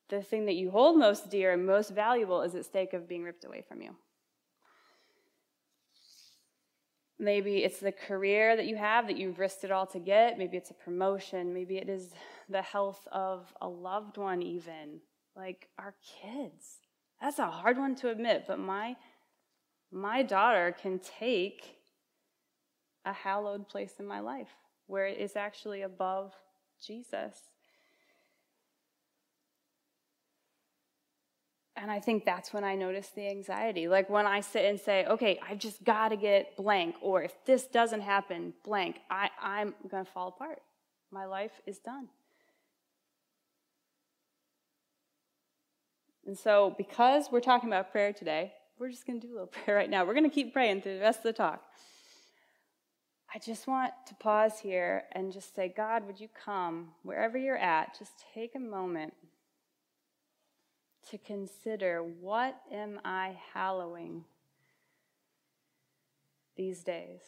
the 0.08 0.22
thing 0.22 0.46
that 0.46 0.56
you 0.56 0.72
hold 0.72 0.98
most 0.98 1.30
dear 1.30 1.52
and 1.52 1.66
most 1.66 1.90
valuable 1.90 2.42
is 2.42 2.56
at 2.56 2.64
stake 2.64 2.94
of 2.94 3.10
being 3.10 3.24
ripped 3.24 3.44
away 3.44 3.66
from 3.68 3.82
you. 3.82 3.94
Maybe 7.20 7.66
it's 7.66 7.82
the 7.82 7.92
career 7.92 8.56
that 8.56 8.68
you 8.68 8.78
have 8.78 9.08
that 9.08 9.18
you've 9.18 9.40
risked 9.40 9.66
it 9.66 9.72
all 9.72 9.88
to 9.88 10.00
get. 10.00 10.38
Maybe 10.38 10.56
it's 10.56 10.72
a 10.72 10.76
promotion. 10.76 11.54
Maybe 11.54 11.76
it 11.78 11.90
is 11.90 12.14
the 12.48 12.62
health 12.62 13.06
of 13.12 13.54
a 13.60 13.68
loved 13.68 14.18
one, 14.18 14.42
even 14.42 15.02
like 15.36 15.68
our 15.78 15.96
kids. 16.22 16.78
That's 17.20 17.40
a 17.40 17.48
hard 17.48 17.78
one 17.78 17.96
to 17.96 18.10
admit, 18.10 18.46
but 18.48 18.58
my 18.58 18.96
my 19.92 20.24
daughter 20.24 20.76
can 20.82 21.00
take 21.00 21.78
a 23.06 23.14
hallowed 23.14 23.70
place 23.70 23.94
in 24.00 24.06
my 24.06 24.20
life 24.20 24.50
where 24.88 25.06
it 25.06 25.18
is 25.18 25.36
actually 25.36 25.82
above 25.82 26.34
Jesus. 26.86 27.38
And 31.76 31.92
I 31.92 32.00
think 32.00 32.26
that's 32.26 32.52
when 32.52 32.64
I 32.64 32.76
notice 32.76 33.10
the 33.10 33.28
anxiety. 33.30 33.88
Like 33.88 34.10
when 34.10 34.26
I 34.26 34.42
sit 34.42 34.66
and 34.66 34.80
say, 34.80 35.06
okay, 35.06 35.40
I've 35.48 35.60
just 35.60 35.84
got 35.84 36.10
to 36.10 36.18
get 36.18 36.58
blank, 36.58 36.96
or 37.02 37.22
if 37.22 37.34
this 37.46 37.68
doesn't 37.68 38.02
happen, 38.02 38.54
blank, 38.64 38.98
I, 39.12 39.30
I'm 39.40 39.76
going 39.90 40.04
to 40.04 40.12
fall 40.12 40.30
apart. 40.30 40.60
My 41.12 41.26
life 41.26 41.52
is 41.68 41.78
done. 41.78 42.10
And 46.26 46.38
so, 46.38 46.76
because 46.78 47.32
we're 47.32 47.40
talking 47.40 47.70
about 47.70 47.92
prayer 47.92 48.12
today, 48.12 48.52
we're 48.80 48.90
just 48.90 49.06
going 49.08 49.20
to 49.20 49.28
do 49.28 49.34
a 49.34 49.36
little 49.36 49.48
prayer 49.66 49.78
right 49.78 49.90
now. 49.90 50.06
We're 50.06 50.14
going 50.14 50.30
to 50.30 50.34
keep 50.34 50.54
praying 50.54 50.82
through 50.82 50.96
the 50.96 51.02
rest 51.02 51.20
of 51.20 51.24
the 51.24 51.34
talk. 51.34 51.64
I 53.34 53.40
just 53.40 53.68
want 53.68 53.92
to 54.08 54.16
pause 54.16 54.60
here 54.60 55.04
and 55.12 55.34
just 55.34 55.54
say, 55.54 55.74
God, 55.76 56.08
would 56.08 56.20
you 56.20 56.30
come 56.46 56.90
wherever 57.04 57.38
you're 57.38 57.58
at? 57.58 57.98
Just 58.00 58.14
take 58.34 58.56
a 58.56 58.60
moment 58.60 59.14
to 61.12 61.18
consider 61.18 62.02
what 62.02 62.58
am 62.72 63.00
I 63.04 63.38
hallowing 63.54 64.24
these 66.56 66.84
days? 66.84 67.22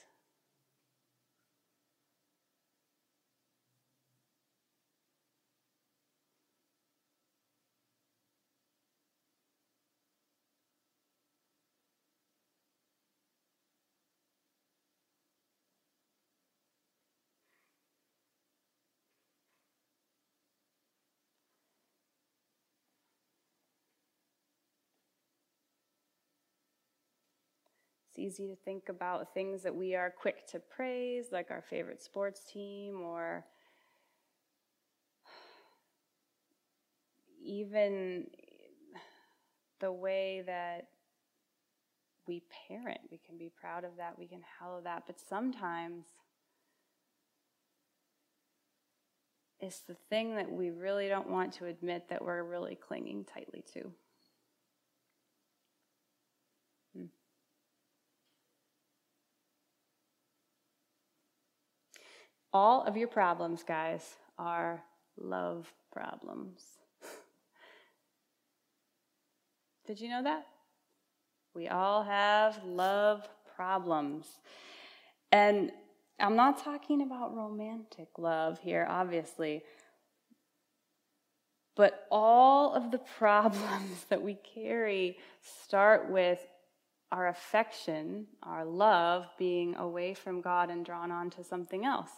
Easy 28.20 28.48
to 28.48 28.56
think 28.56 28.90
about 28.90 29.34
things 29.34 29.64
that 29.64 29.76
we 29.76 29.96
are 29.96 30.12
quick 30.12 30.46
to 30.48 30.60
praise, 30.60 31.28
like 31.32 31.52
our 31.52 31.62
favorite 31.62 32.04
sports 32.04 32.42
team, 32.52 33.02
or 33.02 33.46
even 37.44 38.28
the 39.80 39.92
way 39.92 40.44
that 40.46 40.88
we 42.28 42.44
parent. 42.68 43.00
We 43.12 43.20
can 43.26 43.38
be 43.38 43.52
proud 43.60 43.84
of 43.84 43.92
that, 43.98 44.20
we 44.20 44.28
can 44.28 44.42
hallow 44.60 44.82
that, 44.82 45.04
but 45.08 45.20
sometimes 45.20 46.06
it's 49.60 49.80
the 49.82 49.96
thing 50.10 50.36
that 50.36 50.50
we 50.50 50.70
really 50.70 51.08
don't 51.08 51.30
want 51.30 51.54
to 51.54 51.66
admit 51.66 52.08
that 52.10 52.24
we're 52.24 52.44
really 52.44 52.76
clinging 52.76 53.26
tightly 53.26 53.64
to. 53.74 53.92
All 62.52 62.84
of 62.84 62.98
your 62.98 63.08
problems, 63.08 63.64
guys, 63.64 64.16
are 64.38 64.82
love 65.18 65.72
problems. 65.92 66.62
Did 69.86 70.00
you 70.00 70.10
know 70.10 70.24
that? 70.24 70.48
We 71.54 71.68
all 71.68 72.04
have 72.04 72.64
love 72.64 73.28
problems. 73.56 74.26
And 75.32 75.72
I'm 76.20 76.36
not 76.36 76.64
talking 76.64 77.02
about 77.02 77.36
romantic 77.36 78.08
love 78.18 78.60
here, 78.60 78.86
obviously. 78.90 79.64
But 81.76 82.08
all 82.12 82.74
of 82.74 82.92
the 82.92 82.98
problems 83.18 84.06
that 84.10 84.22
we 84.22 84.38
carry 84.56 85.18
start 85.42 86.10
with 86.10 86.46
our 87.12 87.28
affection, 87.28 88.28
our 88.44 88.66
love 88.66 89.28
being 89.38 89.76
away 89.76 90.14
from 90.14 90.42
God 90.42 90.70
and 90.70 90.86
drawn 90.86 91.12
on 91.12 91.30
to 91.32 91.44
something 91.44 91.86
else. 91.86 92.12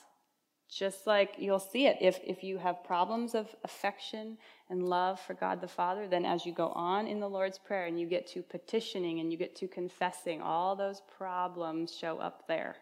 Just 0.72 1.06
like 1.06 1.36
you'll 1.38 1.60
see 1.60 1.86
it. 1.86 1.98
If, 2.00 2.20
if 2.24 2.46
you 2.46 2.58
have 2.58 2.84
problems 2.84 3.36
of 3.36 3.54
affection 3.66 4.38
and 4.70 4.88
love 4.88 5.20
for 5.20 5.34
God 5.34 5.60
the 5.60 5.68
Father, 5.68 6.08
then 6.08 6.24
as 6.26 6.46
you 6.46 6.54
go 6.54 6.70
on 6.70 7.08
in 7.08 7.20
the 7.20 7.28
Lord's 7.28 7.60
Prayer 7.60 7.88
and 7.88 8.00
you 8.00 8.08
get 8.08 8.26
to 8.28 8.42
petitioning 8.42 9.20
and 9.20 9.34
you 9.34 9.38
get 9.38 9.54
to 9.58 9.68
confessing, 9.68 10.42
all 10.42 10.78
those 10.78 11.02
problems 11.18 11.94
show 11.94 12.20
up 12.20 12.48
there. 12.48 12.78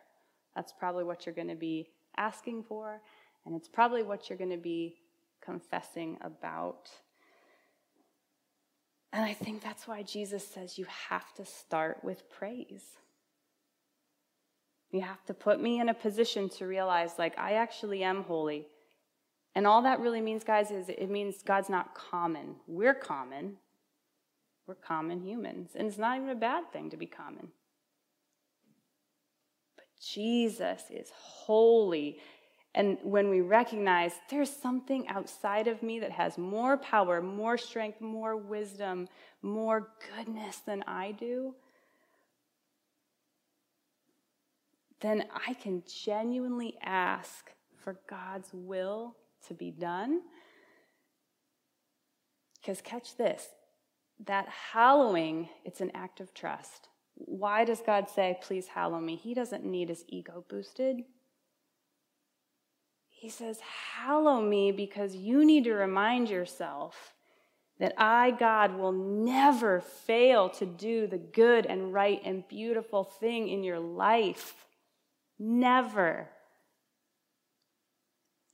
That's 0.56 0.72
probably 0.72 1.04
what 1.04 1.26
you're 1.26 1.34
going 1.34 1.48
to 1.48 1.56
be 1.56 1.90
asking 2.16 2.64
for, 2.64 3.02
and 3.46 3.56
it's 3.56 3.68
probably 3.68 4.04
what 4.04 4.30
you're 4.30 4.38
going 4.38 4.52
to 4.52 4.58
be 4.58 4.98
confessing 5.42 6.18
about. 6.22 6.90
And 9.12 9.26
I 9.26 9.34
think 9.34 9.64
that's 9.64 9.88
why 9.88 10.04
Jesus 10.04 10.48
says 10.48 10.78
you 10.78 10.86
have 11.10 11.34
to 11.36 11.46
start 11.46 12.04
with 12.04 12.30
praise. 12.30 12.84
You 14.92 15.02
have 15.02 15.24
to 15.26 15.34
put 15.34 15.62
me 15.62 15.80
in 15.80 15.90
a 15.90 15.94
position 15.94 16.50
to 16.50 16.66
realize, 16.66 17.12
like, 17.20 17.38
I 17.38 17.54
actually 17.54 18.04
am 18.04 18.24
holy. 18.24 18.66
And 19.56 19.68
all 19.68 19.82
that 19.84 20.00
really 20.00 20.22
means, 20.22 20.44
guys, 20.44 20.72
is 20.72 20.90
it 20.90 21.10
means 21.10 21.44
God's 21.44 21.70
not 21.70 21.94
common. 21.94 22.56
We're 22.68 22.94
common. 22.94 23.58
We're 24.68 24.76
common 24.76 25.22
humans. 25.22 25.72
And 25.76 25.88
it's 25.88 25.98
not 25.98 26.18
even 26.18 26.30
a 26.30 26.36
bad 26.36 26.72
thing 26.72 26.90
to 26.92 26.98
be 26.98 27.06
common. 27.06 27.50
But 29.76 29.86
Jesus 30.02 30.84
is 30.90 31.12
holy. 31.16 32.20
And 32.76 33.00
when 33.04 33.30
we 33.30 33.42
recognize 33.42 34.14
there's 34.30 34.52
something 34.52 35.08
outside 35.08 35.68
of 35.68 35.82
me 35.82 36.00
that 36.00 36.12
has 36.12 36.38
more 36.38 36.78
power, 36.78 37.22
more 37.22 37.58
strength, 37.58 38.00
more 38.00 38.38
wisdom, 38.38 39.08
more 39.42 39.90
goodness 40.16 40.58
than 40.66 40.84
I 40.84 41.12
do, 41.12 41.56
then 45.02 45.26
I 45.48 45.54
can 45.54 45.84
genuinely 45.88 46.78
ask 46.82 47.52
for 47.78 48.00
God's 48.10 48.50
will 48.54 49.16
to 49.48 49.54
be 49.54 49.72
done. 49.72 50.22
Because 52.62 52.82
catch 52.82 53.16
this 53.16 53.48
that 54.26 54.50
hallowing, 54.74 55.48
it's 55.64 55.80
an 55.80 55.92
act 55.94 56.20
of 56.20 56.34
trust. 56.34 56.90
Why 57.16 57.64
does 57.64 57.82
God 57.82 58.10
say, 58.10 58.38
please 58.42 58.68
hallow 58.68 59.00
me? 59.00 59.16
He 59.16 59.34
doesn't 59.34 59.64
need 59.64 59.88
his 59.88 60.04
ego 60.08 60.44
boosted. 60.50 61.04
He 63.08 63.30
says, 63.30 63.60
hallow 63.96 64.42
me 64.42 64.72
because 64.72 65.16
you 65.16 65.46
need 65.46 65.66
to 65.66 65.74
remind 65.74 66.30
yourself 66.30 67.14
that 67.80 67.94
I, 67.98 68.32
God, 68.32 68.78
will 68.78 68.92
never 68.92 69.80
fail 69.80 70.50
to 70.50 70.66
do 70.66 71.08
the 71.08 71.18
good 71.18 71.66
and 71.66 71.94
right 71.94 72.22
and 72.24 72.48
beautiful 72.48 73.06
thing 73.06 73.48
in 73.48 73.64
your 73.64 73.80
life. 73.80 74.66
Never. 75.40 76.28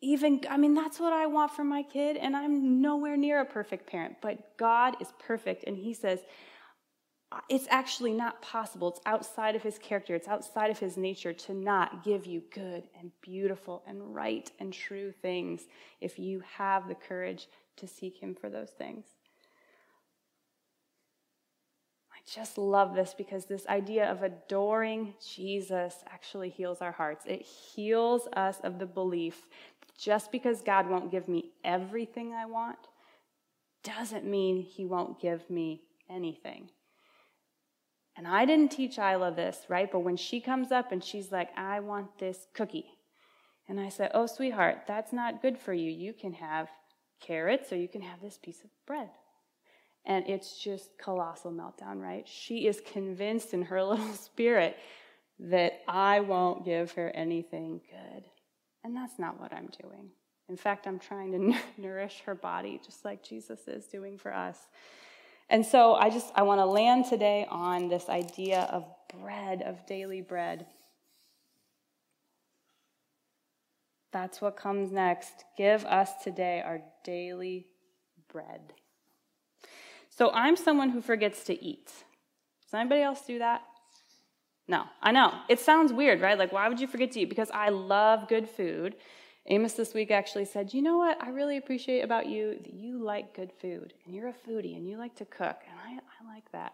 Even, 0.01 0.41
I 0.49 0.57
mean, 0.57 0.75
that's 0.75 0.99
what 0.99 1.13
I 1.13 1.25
want 1.25 1.51
for 1.51 1.63
my 1.63 1.81
kid, 1.81 2.15
and 2.17 2.35
I'm 2.35 2.81
nowhere 2.81 3.17
near 3.17 3.41
a 3.41 3.45
perfect 3.45 3.87
parent, 3.87 4.17
but 4.21 4.55
God 4.57 4.97
is 5.01 5.11
perfect, 5.19 5.63
and 5.65 5.75
He 5.75 5.93
says, 5.93 6.19
it's 7.49 7.67
actually 7.69 8.13
not 8.13 8.41
possible. 8.41 8.89
It's 8.89 9.01
outside 9.05 9.55
of 9.55 9.63
his 9.63 9.77
character, 9.77 10.15
it's 10.15 10.27
outside 10.27 10.71
of 10.71 10.79
his 10.79 10.97
nature 10.97 11.33
to 11.33 11.53
not 11.53 12.03
give 12.03 12.25
you 12.25 12.43
good 12.53 12.83
and 12.99 13.11
beautiful 13.21 13.83
and 13.87 14.13
right 14.13 14.49
and 14.59 14.71
true 14.71 15.11
things 15.11 15.63
if 16.01 16.17
you 16.19 16.41
have 16.57 16.87
the 16.87 16.95
courage 16.95 17.47
to 17.77 17.87
seek 17.87 18.17
him 18.17 18.35
for 18.35 18.49
those 18.49 18.69
things 18.69 19.05
just 22.25 22.57
love 22.57 22.95
this 22.95 23.13
because 23.15 23.45
this 23.45 23.67
idea 23.67 24.09
of 24.09 24.23
adoring 24.23 25.13
Jesus 25.33 26.03
actually 26.07 26.49
heals 26.49 26.81
our 26.81 26.91
hearts. 26.91 27.25
It 27.27 27.41
heals 27.43 28.27
us 28.33 28.59
of 28.63 28.79
the 28.79 28.85
belief 28.85 29.47
just 29.97 30.31
because 30.31 30.61
God 30.61 30.89
won't 30.89 31.11
give 31.11 31.27
me 31.27 31.51
everything 31.63 32.33
I 32.33 32.45
want 32.45 32.79
doesn't 33.83 34.25
mean 34.25 34.61
he 34.61 34.85
won't 34.85 35.21
give 35.21 35.49
me 35.49 35.83
anything. 36.09 36.69
And 38.17 38.27
I 38.27 38.45
didn't 38.45 38.71
teach 38.71 38.97
Isla 38.97 39.33
this, 39.35 39.65
right? 39.67 39.91
But 39.91 39.99
when 39.99 40.17
she 40.17 40.39
comes 40.39 40.71
up 40.71 40.91
and 40.91 41.03
she's 41.03 41.31
like, 41.31 41.49
I 41.57 41.79
want 41.81 42.17
this 42.17 42.47
cookie. 42.53 42.97
And 43.67 43.79
I 43.79 43.89
said, 43.89 44.11
Oh, 44.13 44.25
sweetheart, 44.25 44.83
that's 44.87 45.13
not 45.13 45.41
good 45.41 45.57
for 45.57 45.73
you. 45.73 45.91
You 45.91 46.13
can 46.13 46.33
have 46.33 46.69
carrots 47.19 47.71
or 47.71 47.77
you 47.77 47.87
can 47.87 48.01
have 48.01 48.21
this 48.21 48.37
piece 48.37 48.63
of 48.63 48.69
bread. 48.85 49.09
And 50.07 50.27
it's 50.27 50.57
just 50.57 50.97
colossal 50.97 51.51
meltdown, 51.51 52.01
right? 52.01 52.27
She 52.27 52.67
is 52.67 52.81
convinced 52.81 53.53
in 53.53 53.63
her 53.63 53.83
little 53.83 54.13
spirit 54.13 54.77
that 55.39 55.81
I 55.87 56.21
won't 56.21 56.65
give 56.65 56.91
her 56.93 57.09
anything 57.09 57.81
good. 57.89 58.23
And 58.83 58.95
that's 58.95 59.17
not 59.17 59.39
what 59.39 59.51
I'm 59.51 59.69
doing. 59.81 60.09
In 60.47 60.57
fact, 60.57 60.85
I'm 60.85 60.99
trying 60.99 61.31
to 61.31 61.59
nourish 61.81 62.21
her 62.25 62.35
body 62.35 62.79
just 62.85 63.03
like 63.03 63.23
Jesus 63.23 63.67
is 63.67 63.87
doing 63.87 64.17
for 64.17 64.33
us. 64.33 64.59
And 65.49 65.65
so 65.65 65.93
I 65.95 66.09
just 66.09 66.31
I 66.35 66.43
want 66.43 66.59
to 66.59 66.65
land 66.65 67.05
today 67.05 67.45
on 67.49 67.87
this 67.87 68.09
idea 68.09 68.61
of 68.71 68.85
bread, 69.19 69.61
of 69.61 69.85
daily 69.85 70.21
bread. 70.21 70.65
That's 74.11 74.41
what 74.41 74.55
comes 74.55 74.91
next. 74.91 75.43
Give 75.57 75.85
us 75.85 76.09
today 76.23 76.61
our 76.65 76.81
daily 77.03 77.67
bread. 78.31 78.73
So 80.17 80.31
I'm 80.31 80.55
someone 80.55 80.89
who 80.89 81.01
forgets 81.01 81.43
to 81.45 81.63
eat. 81.63 81.87
Does 82.63 82.73
anybody 82.73 83.01
else 83.01 83.21
do 83.27 83.39
that? 83.39 83.63
No, 84.67 84.85
I 85.01 85.11
know. 85.11 85.33
It 85.49 85.59
sounds 85.59 85.91
weird, 85.91 86.21
right? 86.21 86.39
Like, 86.39 86.53
why 86.53 86.69
would 86.69 86.79
you 86.79 86.87
forget 86.87 87.11
to 87.11 87.19
eat? 87.19 87.29
Because 87.29 87.51
I 87.53 87.69
love 87.69 88.29
good 88.29 88.49
food. 88.49 88.95
Amos 89.47 89.73
this 89.73 89.93
week 89.93 90.11
actually 90.11 90.45
said, 90.45 90.73
You 90.73 90.81
know 90.81 90.97
what 90.97 91.21
I 91.21 91.29
really 91.29 91.57
appreciate 91.57 92.01
about 92.01 92.27
you? 92.27 92.57
That 92.63 92.73
you 92.73 92.97
like 92.97 93.35
good 93.35 93.51
food 93.61 93.93
and 94.05 94.15
you're 94.15 94.29
a 94.29 94.33
foodie 94.33 94.75
and 94.75 94.87
you 94.87 94.97
like 94.97 95.15
to 95.17 95.25
cook. 95.25 95.57
And 95.69 95.77
I, 95.85 95.99
I 95.99 96.33
like 96.33 96.51
that. 96.53 96.73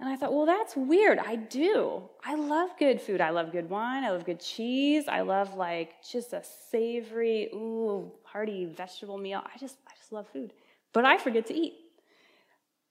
And 0.00 0.08
I 0.08 0.14
thought, 0.14 0.32
well, 0.32 0.46
that's 0.46 0.76
weird. 0.76 1.18
I 1.18 1.34
do. 1.34 2.02
I 2.24 2.36
love 2.36 2.70
good 2.78 3.00
food. 3.00 3.20
I 3.20 3.30
love 3.30 3.50
good 3.50 3.68
wine. 3.68 4.04
I 4.04 4.10
love 4.10 4.24
good 4.24 4.38
cheese. 4.38 5.08
I 5.08 5.22
love 5.22 5.54
like 5.54 5.94
just 6.08 6.32
a 6.32 6.42
savory, 6.70 7.48
ooh, 7.52 8.12
hearty 8.22 8.64
vegetable 8.64 9.18
meal. 9.18 9.42
I 9.44 9.58
just, 9.58 9.76
I 9.88 9.90
just 9.98 10.12
love 10.12 10.28
food. 10.32 10.52
But 10.92 11.04
I 11.04 11.18
forget 11.18 11.46
to 11.46 11.54
eat. 11.54 11.74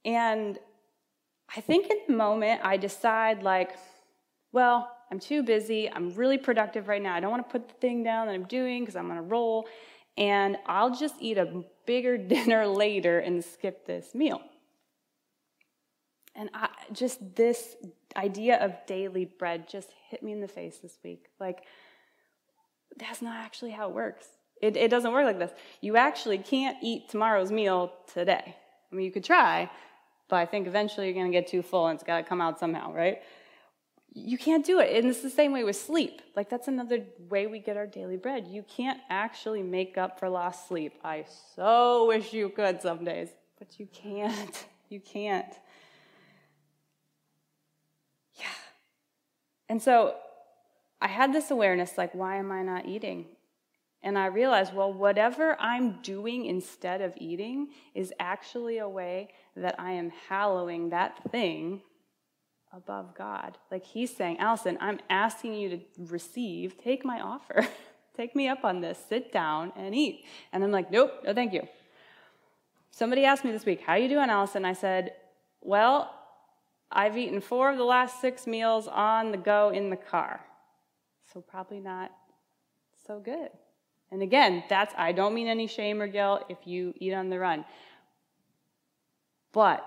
And 0.05 0.57
I 1.55 1.61
think 1.61 1.89
in 1.89 1.97
the 2.07 2.13
moment 2.13 2.61
I 2.63 2.77
decide, 2.77 3.43
like, 3.43 3.77
well, 4.51 4.91
I'm 5.11 5.19
too 5.19 5.43
busy. 5.43 5.89
I'm 5.89 6.13
really 6.15 6.37
productive 6.37 6.87
right 6.87 7.01
now. 7.01 7.15
I 7.15 7.19
don't 7.19 7.31
want 7.31 7.47
to 7.47 7.51
put 7.51 7.67
the 7.69 7.75
thing 7.75 8.03
down 8.03 8.27
that 8.27 8.33
I'm 8.33 8.45
doing 8.45 8.81
because 8.81 8.95
I'm 8.95 9.09
on 9.11 9.17
a 9.17 9.21
roll. 9.21 9.67
And 10.17 10.57
I'll 10.65 10.95
just 10.95 11.15
eat 11.19 11.37
a 11.37 11.63
bigger 11.85 12.17
dinner 12.17 12.67
later 12.67 13.19
and 13.19 13.43
skip 13.43 13.85
this 13.85 14.13
meal. 14.13 14.41
And 16.35 16.49
I, 16.53 16.69
just 16.91 17.19
this 17.35 17.75
idea 18.15 18.63
of 18.63 18.73
daily 18.85 19.25
bread 19.25 19.67
just 19.67 19.89
hit 20.09 20.21
me 20.21 20.33
in 20.33 20.41
the 20.41 20.47
face 20.47 20.77
this 20.77 20.99
week. 21.03 21.27
Like, 21.39 21.63
that's 22.97 23.21
not 23.21 23.37
actually 23.37 23.71
how 23.71 23.89
it 23.89 23.95
works. 23.95 24.27
It, 24.61 24.75
it 24.75 24.89
doesn't 24.89 25.11
work 25.11 25.25
like 25.25 25.39
this. 25.39 25.51
You 25.81 25.97
actually 25.97 26.39
can't 26.39 26.77
eat 26.81 27.09
tomorrow's 27.09 27.51
meal 27.51 27.93
today. 28.11 28.55
I 28.91 28.95
mean, 28.95 29.05
you 29.05 29.11
could 29.11 29.23
try, 29.23 29.69
but 30.29 30.37
I 30.37 30.45
think 30.45 30.67
eventually 30.67 31.07
you're 31.07 31.15
going 31.15 31.31
to 31.31 31.37
get 31.37 31.47
too 31.47 31.61
full 31.61 31.87
and 31.87 31.95
it's 31.95 32.03
got 32.03 32.17
to 32.17 32.23
come 32.23 32.41
out 32.41 32.59
somehow, 32.59 32.93
right? 32.93 33.21
You 34.13 34.37
can't 34.37 34.65
do 34.65 34.79
it. 34.79 34.95
And 34.95 35.09
it's 35.09 35.21
the 35.21 35.29
same 35.29 35.51
way 35.51 35.63
with 35.63 35.75
sleep. 35.75 36.21
Like, 36.35 36.49
that's 36.49 36.67
another 36.67 37.05
way 37.29 37.47
we 37.47 37.59
get 37.59 37.77
our 37.77 37.85
daily 37.85 38.17
bread. 38.17 38.47
You 38.47 38.63
can't 38.63 38.99
actually 39.09 39.61
make 39.61 39.97
up 39.97 40.19
for 40.19 40.29
lost 40.29 40.67
sleep. 40.67 40.93
I 41.03 41.25
so 41.55 42.07
wish 42.07 42.33
you 42.33 42.49
could 42.49 42.81
some 42.81 43.03
days, 43.03 43.29
but 43.59 43.79
you 43.79 43.87
can't. 43.87 44.65
You 44.89 45.01
can't. 45.01 45.53
Yeah. 48.35 48.45
And 49.67 49.81
so 49.81 50.15
I 51.01 51.07
had 51.07 51.33
this 51.33 51.51
awareness 51.51 51.97
like, 51.97 52.15
why 52.15 52.37
am 52.37 52.53
I 52.53 52.63
not 52.63 52.85
eating? 52.85 53.25
And 54.07 54.17
I 54.17 54.27
realized, 54.27 54.73
well, 54.73 54.93
whatever 54.93 55.57
I'm 55.59 56.01
doing 56.01 56.45
instead 56.45 57.01
of 57.01 57.13
eating 57.17 57.71
is 57.93 58.13
actually 58.21 58.77
a 58.77 58.87
way 58.87 59.27
that 59.57 59.75
I 59.77 59.91
am 59.91 60.13
hallowing 60.29 60.91
that 60.91 61.29
thing 61.29 61.81
above 62.71 63.13
God. 63.15 63.57
Like 63.69 63.83
he's 63.83 64.15
saying, 64.15 64.39
Alison, 64.39 64.77
I'm 64.79 65.01
asking 65.09 65.55
you 65.55 65.69
to 65.71 65.79
receive, 66.05 66.81
take 66.81 67.03
my 67.03 67.19
offer. 67.19 67.67
Take 68.15 68.35
me 68.35 68.47
up 68.47 68.63
on 68.63 68.81
this. 68.81 68.97
Sit 69.09 69.31
down 69.31 69.71
and 69.75 69.93
eat. 69.93 70.25
And 70.51 70.63
I'm 70.63 70.71
like, 70.71 70.89
Nope, 70.89 71.11
no, 71.23 71.35
thank 71.35 71.53
you. 71.53 71.67
Somebody 72.89 73.25
asked 73.25 73.45
me 73.45 73.51
this 73.51 73.63
week, 73.63 73.81
How 73.81 73.93
you 73.93 74.07
doing, 74.09 74.29
Alison? 74.31 74.65
I 74.65 74.73
said, 74.73 75.13
Well, 75.61 76.11
I've 76.91 77.15
eaten 77.15 77.41
four 77.41 77.69
of 77.69 77.77
the 77.77 77.83
last 77.83 78.19
six 78.19 78.47
meals 78.47 78.87
on 78.87 79.31
the 79.31 79.37
go 79.37 79.69
in 79.69 79.91
the 79.91 79.97
car. 79.97 80.39
So 81.31 81.41
probably 81.41 81.79
not 81.79 82.09
so 83.05 83.19
good. 83.19 83.49
And 84.11 84.21
again, 84.21 84.63
that's 84.69 84.93
I 84.97 85.11
don't 85.11 85.33
mean 85.33 85.47
any 85.47 85.67
shame 85.67 86.01
or 86.01 86.07
guilt 86.07 86.45
if 86.49 86.65
you 86.65 86.93
eat 86.97 87.13
on 87.13 87.29
the 87.29 87.39
run. 87.39 87.65
But 89.51 89.85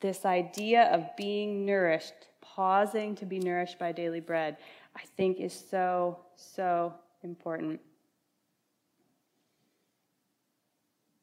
this 0.00 0.24
idea 0.24 0.84
of 0.92 1.16
being 1.16 1.64
nourished, 1.64 2.28
pausing 2.40 3.14
to 3.16 3.26
be 3.26 3.38
nourished 3.38 3.78
by 3.78 3.92
daily 3.92 4.20
bread, 4.20 4.56
I 4.96 5.02
think 5.16 5.40
is 5.40 5.52
so, 5.52 6.18
so 6.36 6.94
important. 7.22 7.80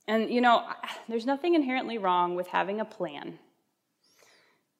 And, 0.07 0.29
you 0.29 0.41
know, 0.41 0.65
there's 1.09 1.25
nothing 1.25 1.55
inherently 1.55 1.97
wrong 1.97 2.35
with 2.35 2.47
having 2.47 2.79
a 2.79 2.85
plan 2.85 3.39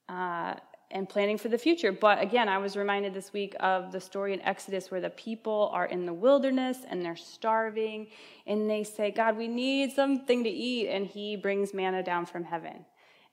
uh, 0.10 0.56
and 0.90 1.10
planning 1.10 1.38
for 1.38 1.50
the 1.50 1.58
future. 1.58 1.92
But 1.92 2.22
again, 2.22 2.48
I 2.48 2.58
was 2.58 2.78
reminded 2.78 3.14
this 3.14 3.34
week 3.34 3.56
of 3.60 3.92
the 3.92 4.00
story 4.00 4.34
in 4.34 4.42
Exodus 4.42 4.90
where 4.90 5.02
the 5.02 5.10
people 5.10 5.70
are 5.74 5.86
in 5.86 6.06
the 6.06 6.14
wilderness 6.14 6.78
and 6.90 7.04
they're 7.04 7.16
starving, 7.16 8.08
and 8.46 8.70
they 8.70 8.84
say, 8.84 9.12
God, 9.12 9.38
we 9.38 9.48
need 9.48 9.92
something 9.92 10.44
to 10.44 10.50
eat. 10.50 10.88
And 10.88 11.06
He 11.06 11.36
brings 11.36 11.74
manna 11.74 12.04
down 12.04 12.26
from 12.26 12.46
heaven. 12.46 12.86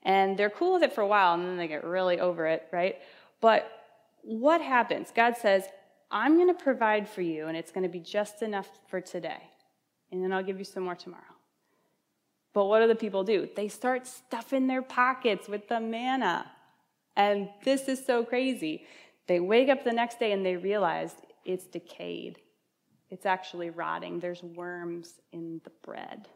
And 0.03 0.37
they're 0.37 0.49
cool 0.49 0.73
with 0.73 0.83
it 0.83 0.93
for 0.93 1.01
a 1.01 1.07
while, 1.07 1.33
and 1.33 1.45
then 1.45 1.57
they 1.57 1.67
get 1.67 1.83
really 1.83 2.19
over 2.19 2.45
it, 2.45 2.67
right? 2.71 2.97
But 3.41 3.71
what 4.21 4.61
happens? 4.61 5.11
God 5.15 5.35
says, 5.37 5.63
I'm 6.11 6.35
going 6.35 6.47
to 6.47 6.63
provide 6.63 7.09
for 7.09 7.21
you, 7.21 7.47
and 7.47 7.57
it's 7.57 7.71
going 7.71 7.83
to 7.83 7.89
be 7.89 7.99
just 7.99 8.41
enough 8.41 8.69
for 8.87 9.01
today. 9.01 9.41
And 10.11 10.23
then 10.23 10.31
I'll 10.31 10.43
give 10.43 10.59
you 10.59 10.65
some 10.65 10.83
more 10.83 10.95
tomorrow. 10.95 11.23
But 12.53 12.65
what 12.65 12.79
do 12.81 12.87
the 12.87 12.95
people 12.95 13.23
do? 13.23 13.49
They 13.55 13.67
start 13.67 14.07
stuffing 14.07 14.67
their 14.67 14.81
pockets 14.81 15.47
with 15.47 15.67
the 15.67 15.79
manna. 15.79 16.51
And 17.15 17.49
this 17.63 17.87
is 17.87 18.05
so 18.05 18.23
crazy. 18.23 18.85
They 19.27 19.39
wake 19.39 19.69
up 19.69 19.83
the 19.83 19.93
next 19.93 20.19
day 20.19 20.31
and 20.31 20.45
they 20.45 20.57
realize 20.57 21.13
it's 21.43 21.65
decayed. 21.65 22.39
It's 23.09 23.25
actually 23.25 23.69
rotting. 23.69 24.19
There's 24.19 24.43
worms 24.43 25.21
in 25.31 25.61
the 25.63 25.71
bread 25.81 26.27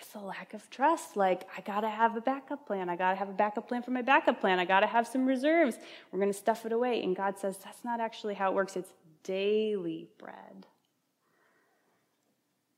it's 0.00 0.14
a 0.14 0.18
lack 0.18 0.54
of 0.54 0.68
trust. 0.70 1.16
Like, 1.16 1.46
I 1.56 1.60
got 1.60 1.80
to 1.80 1.88
have 1.88 2.16
a 2.16 2.20
backup 2.20 2.66
plan. 2.66 2.88
I 2.88 2.96
got 2.96 3.10
to 3.10 3.16
have 3.16 3.28
a 3.28 3.32
backup 3.32 3.68
plan 3.68 3.82
for 3.82 3.90
my 3.90 4.02
backup 4.02 4.40
plan. 4.40 4.58
I 4.58 4.64
got 4.64 4.80
to 4.80 4.86
have 4.86 5.06
some 5.06 5.26
reserves. 5.26 5.76
We're 6.10 6.18
to 6.32 6.38
stuff 6.38 6.64
it 6.64 6.72
away. 6.72 7.02
And 7.02 7.14
God 7.14 7.38
says, 7.38 7.58
that's 7.58 7.84
not 7.84 8.00
actually 8.00 8.34
how 8.34 8.50
it 8.50 8.54
works. 8.54 8.76
It's 8.76 8.92
daily 9.22 10.08
bread. 10.18 10.66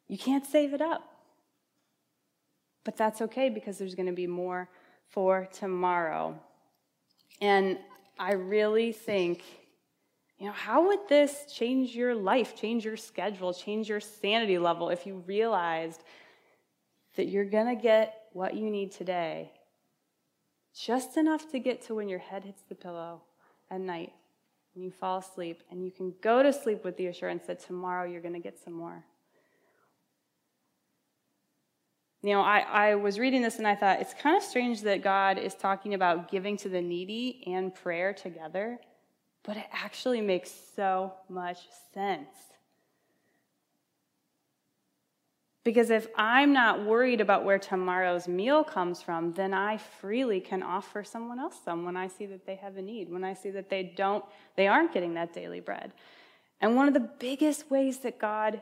You 0.08 0.18
can't 0.18 0.44
save 0.44 0.74
it 0.74 0.80
up. 0.80 1.02
But 2.84 2.96
that's 2.96 3.22
okay 3.22 3.48
because 3.48 3.78
there's 3.78 3.94
to 4.06 4.12
be 4.12 4.26
more 4.26 4.68
for 5.12 5.46
tomorrow. 5.52 6.38
And 7.40 7.78
I 8.18 8.32
really 8.32 8.92
think, 8.92 9.42
you 10.38 10.46
know, 10.46 10.52
how 10.52 10.88
would 10.88 11.08
this 11.08 11.44
change 11.54 11.94
your 11.94 12.14
life, 12.14 12.56
change 12.56 12.84
your 12.84 12.96
schedule, 12.96 13.54
change 13.54 13.88
your 13.88 14.00
sanity 14.00 14.58
level 14.58 14.88
if 14.88 15.06
you 15.06 15.22
realized 15.26 16.02
that 17.16 17.28
you're 17.28 17.44
going 17.44 17.76
to 17.76 17.80
get 17.80 18.24
what 18.32 18.54
you 18.54 18.70
need 18.70 18.90
today, 18.90 19.52
just 20.74 21.16
enough 21.16 21.50
to 21.50 21.58
get 21.58 21.82
to 21.82 21.94
when 21.94 22.08
your 22.08 22.18
head 22.18 22.44
hits 22.44 22.62
the 22.68 22.74
pillow 22.74 23.20
at 23.70 23.80
night 23.80 24.12
and 24.74 24.82
you 24.82 24.90
fall 24.90 25.18
asleep, 25.18 25.62
and 25.70 25.84
you 25.84 25.90
can 25.90 26.14
go 26.22 26.42
to 26.42 26.50
sleep 26.50 26.82
with 26.82 26.96
the 26.96 27.06
assurance 27.08 27.44
that 27.46 27.60
tomorrow 27.60 28.10
you're 28.10 28.22
going 28.22 28.32
to 28.32 28.40
get 28.40 28.58
some 28.58 28.72
more. 28.72 29.04
You 32.22 32.34
know, 32.34 32.40
I, 32.40 32.60
I 32.60 32.94
was 32.94 33.18
reading 33.18 33.42
this 33.42 33.58
and 33.58 33.66
I 33.66 33.74
thought 33.74 34.00
it's 34.00 34.14
kind 34.14 34.36
of 34.36 34.44
strange 34.44 34.82
that 34.82 35.02
God 35.02 35.38
is 35.38 35.54
talking 35.54 35.94
about 35.94 36.30
giving 36.30 36.56
to 36.58 36.68
the 36.68 36.80
needy 36.80 37.42
and 37.48 37.74
prayer 37.74 38.12
together, 38.12 38.78
but 39.42 39.56
it 39.56 39.66
actually 39.72 40.20
makes 40.20 40.52
so 40.76 41.14
much 41.28 41.58
sense. 41.92 42.28
Because 45.64 45.90
if 45.90 46.08
I'm 46.16 46.52
not 46.52 46.84
worried 46.84 47.20
about 47.20 47.44
where 47.44 47.58
tomorrow's 47.58 48.26
meal 48.26 48.64
comes 48.64 49.00
from, 49.00 49.32
then 49.32 49.54
I 49.54 49.76
freely 49.76 50.40
can 50.40 50.62
offer 50.62 51.04
someone 51.04 51.38
else 51.38 51.56
some 51.64 51.84
when 51.84 51.96
I 51.96 52.08
see 52.08 52.26
that 52.26 52.46
they 52.46 52.56
have 52.56 52.76
a 52.76 52.82
need, 52.82 53.10
when 53.10 53.22
I 53.22 53.34
see 53.34 53.50
that 53.50 53.68
they 53.68 53.82
don't 53.82 54.24
they 54.56 54.66
aren't 54.66 54.92
getting 54.92 55.14
that 55.14 55.32
daily 55.32 55.60
bread. 55.60 55.92
And 56.60 56.76
one 56.76 56.88
of 56.88 56.94
the 56.94 57.00
biggest 57.00 57.70
ways 57.70 57.98
that 58.00 58.18
God 58.18 58.60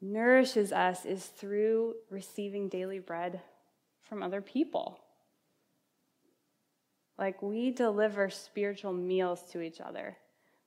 nourishes 0.00 0.72
us 0.72 1.04
is 1.04 1.24
through 1.24 1.94
receiving 2.10 2.68
daily 2.68 2.98
bread 2.98 3.40
from 4.02 4.22
other 4.22 4.40
people. 4.40 5.00
Like 7.18 7.42
we 7.42 7.70
deliver 7.70 8.30
spiritual 8.30 8.92
meals 8.92 9.42
to 9.50 9.60
each 9.60 9.80
other 9.80 10.16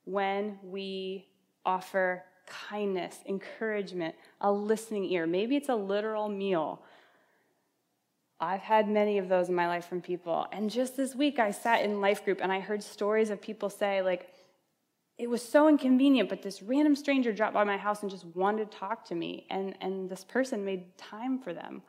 when 0.04 0.58
we 0.62 1.26
offer 1.64 2.24
kindness, 2.46 3.18
encouragement, 3.26 4.14
a 4.40 4.52
listening 4.52 5.04
ear. 5.06 5.26
Maybe 5.26 5.56
it's 5.56 5.68
a 5.68 5.74
literal 5.74 6.28
meal. 6.28 6.82
I've 8.38 8.60
had 8.60 8.88
many 8.88 9.18
of 9.18 9.28
those 9.28 9.48
in 9.48 9.54
my 9.54 9.68
life 9.68 9.86
from 9.86 10.00
people. 10.00 10.46
And 10.52 10.68
just 10.68 10.96
this 10.96 11.14
week, 11.14 11.38
I 11.38 11.52
sat 11.52 11.84
in 11.84 12.00
life 12.00 12.24
group 12.24 12.40
and 12.42 12.52
I 12.52 12.58
heard 12.58 12.82
stories 12.82 13.30
of 13.30 13.40
people 13.40 13.70
say, 13.70 14.02
like, 14.02 14.28
it 15.18 15.28
was 15.28 15.42
so 15.42 15.68
inconvenient, 15.68 16.28
but 16.28 16.42
this 16.42 16.62
random 16.62 16.96
stranger 16.96 17.32
dropped 17.32 17.54
by 17.54 17.64
my 17.64 17.76
house 17.76 18.02
and 18.02 18.10
just 18.10 18.24
wanted 18.34 18.70
to 18.70 18.78
talk 18.78 19.04
to 19.06 19.14
me. 19.14 19.46
And, 19.50 19.76
and 19.80 20.08
this 20.08 20.24
person 20.24 20.64
made 20.64 20.96
time 20.96 21.38
for 21.38 21.52
them. 21.52 21.82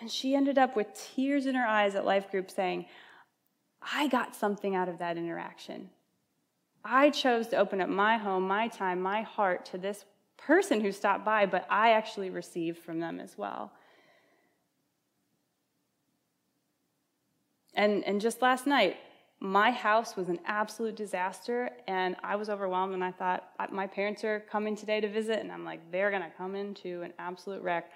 And 0.00 0.10
she 0.10 0.34
ended 0.34 0.56
up 0.56 0.74
with 0.76 0.86
tears 0.94 1.46
in 1.46 1.54
her 1.54 1.66
eyes 1.66 1.94
at 1.94 2.04
life 2.04 2.30
group 2.30 2.50
saying, 2.50 2.86
I 3.82 4.08
got 4.08 4.34
something 4.34 4.74
out 4.74 4.88
of 4.88 4.98
that 4.98 5.16
interaction. 5.16 5.90
I 6.84 7.10
chose 7.10 7.48
to 7.48 7.56
open 7.56 7.80
up 7.80 7.88
my 7.88 8.16
home, 8.16 8.46
my 8.46 8.68
time, 8.68 9.00
my 9.00 9.22
heart 9.22 9.66
to 9.66 9.78
this 9.78 10.04
person 10.36 10.80
who 10.80 10.90
stopped 10.90 11.24
by, 11.24 11.46
but 11.46 11.66
I 11.70 11.90
actually 11.90 12.30
received 12.30 12.78
from 12.78 13.00
them 13.00 13.20
as 13.20 13.36
well. 13.36 13.72
And, 17.74 18.04
and 18.04 18.20
just 18.20 18.42
last 18.42 18.66
night, 18.66 18.96
my 19.42 19.72
house 19.72 20.16
was 20.16 20.28
an 20.28 20.38
absolute 20.46 20.94
disaster, 20.94 21.70
and 21.88 22.14
I 22.22 22.36
was 22.36 22.48
overwhelmed, 22.48 22.94
and 22.94 23.02
I 23.02 23.10
thought, 23.10 23.50
my 23.72 23.86
parents 23.86 24.22
are 24.22 24.40
coming 24.50 24.76
today 24.76 25.00
to 25.00 25.08
visit, 25.08 25.40
and 25.40 25.50
I'm 25.50 25.64
like, 25.64 25.80
they're 25.90 26.10
going 26.10 26.22
to 26.22 26.30
come 26.38 26.54
into 26.54 27.02
an 27.02 27.12
absolute 27.18 27.62
wreck. 27.62 27.90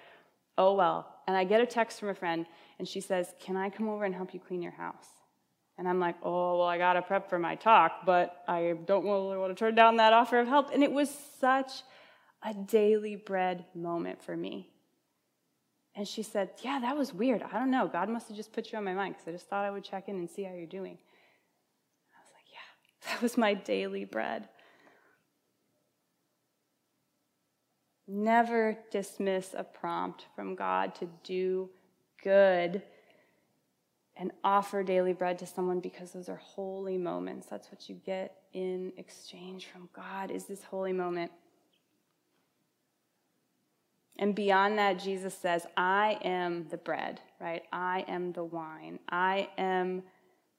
Oh, 0.57 0.73
well. 0.73 1.07
And 1.25 1.37
I 1.37 1.45
get 1.45 1.61
a 1.61 1.65
text 1.65 1.99
from 1.99 2.09
a 2.09 2.13
friend, 2.13 2.45
and 2.79 2.87
she 2.87 2.99
says, 2.99 3.33
Can 3.39 3.55
I 3.55 3.69
come 3.69 3.87
over 3.87 4.03
and 4.03 4.13
help 4.13 4.33
you 4.33 4.39
clean 4.39 4.61
your 4.61 4.73
house? 4.73 5.07
And 5.77 5.87
I'm 5.87 5.99
like, 5.99 6.15
oh, 6.23 6.57
well, 6.57 6.67
I 6.67 6.77
got 6.77 6.93
to 6.93 7.01
prep 7.01 7.29
for 7.29 7.37
my 7.37 7.55
talk, 7.55 8.05
but 8.05 8.43
I 8.47 8.73
don't 8.85 9.05
really 9.05 9.37
want 9.37 9.55
to 9.55 9.59
turn 9.59 9.75
down 9.75 9.97
that 9.97 10.11
offer 10.11 10.39
of 10.39 10.47
help. 10.47 10.71
And 10.73 10.83
it 10.83 10.91
was 10.91 11.15
such 11.39 11.83
a 12.43 12.53
daily 12.53 13.15
bread 13.15 13.65
moment 13.75 14.23
for 14.23 14.35
me. 14.35 14.71
And 15.95 16.07
she 16.07 16.23
said, 16.23 16.49
yeah, 16.63 16.79
that 16.79 16.97
was 16.97 17.13
weird. 17.13 17.43
I 17.43 17.59
don't 17.59 17.71
know. 17.71 17.87
God 17.87 18.09
must 18.09 18.27
have 18.27 18.37
just 18.37 18.53
put 18.53 18.71
you 18.71 18.77
on 18.77 18.83
my 18.83 18.93
mind 18.93 19.15
because 19.15 19.27
I 19.27 19.31
just 19.31 19.49
thought 19.49 19.65
I 19.65 19.71
would 19.71 19.83
check 19.83 20.09
in 20.09 20.15
and 20.15 20.29
see 20.29 20.43
how 20.43 20.53
you're 20.53 20.65
doing. 20.65 20.97
I 22.13 22.19
was 22.21 22.31
like, 22.33 22.45
yeah, 22.51 22.86
that 23.05 23.21
was 23.21 23.37
my 23.37 23.53
daily 23.53 24.05
bread. 24.05 24.47
Never 28.07 28.77
dismiss 28.89 29.53
a 29.53 29.63
prompt 29.63 30.27
from 30.35 30.55
God 30.55 30.95
to 30.95 31.09
do 31.23 31.69
good 32.23 32.81
and 34.15 34.31
offer 34.43 34.81
daily 34.81 35.13
bread 35.13 35.37
to 35.39 35.45
someone 35.45 35.79
because 35.79 36.11
those 36.11 36.29
are 36.29 36.37
holy 36.37 36.97
moments. 36.97 37.47
That's 37.47 37.71
what 37.71 37.87
you 37.89 37.95
get 37.95 38.37
in 38.53 38.93
exchange 38.97 39.67
from 39.67 39.89
God 39.93 40.31
is 40.31 40.45
this 40.45 40.63
holy 40.63 40.93
moment. 40.93 41.31
And 44.19 44.33
beyond 44.33 44.79
that, 44.79 44.99
Jesus 44.99 45.37
says, 45.37 45.67
I 45.75 46.17
am 46.23 46.67
the 46.69 46.77
bread, 46.77 47.21
right? 47.39 47.63
I 47.71 48.03
am 48.07 48.31
the 48.31 48.43
wine. 48.43 48.97
I 49.09 49.49
am 49.57 50.01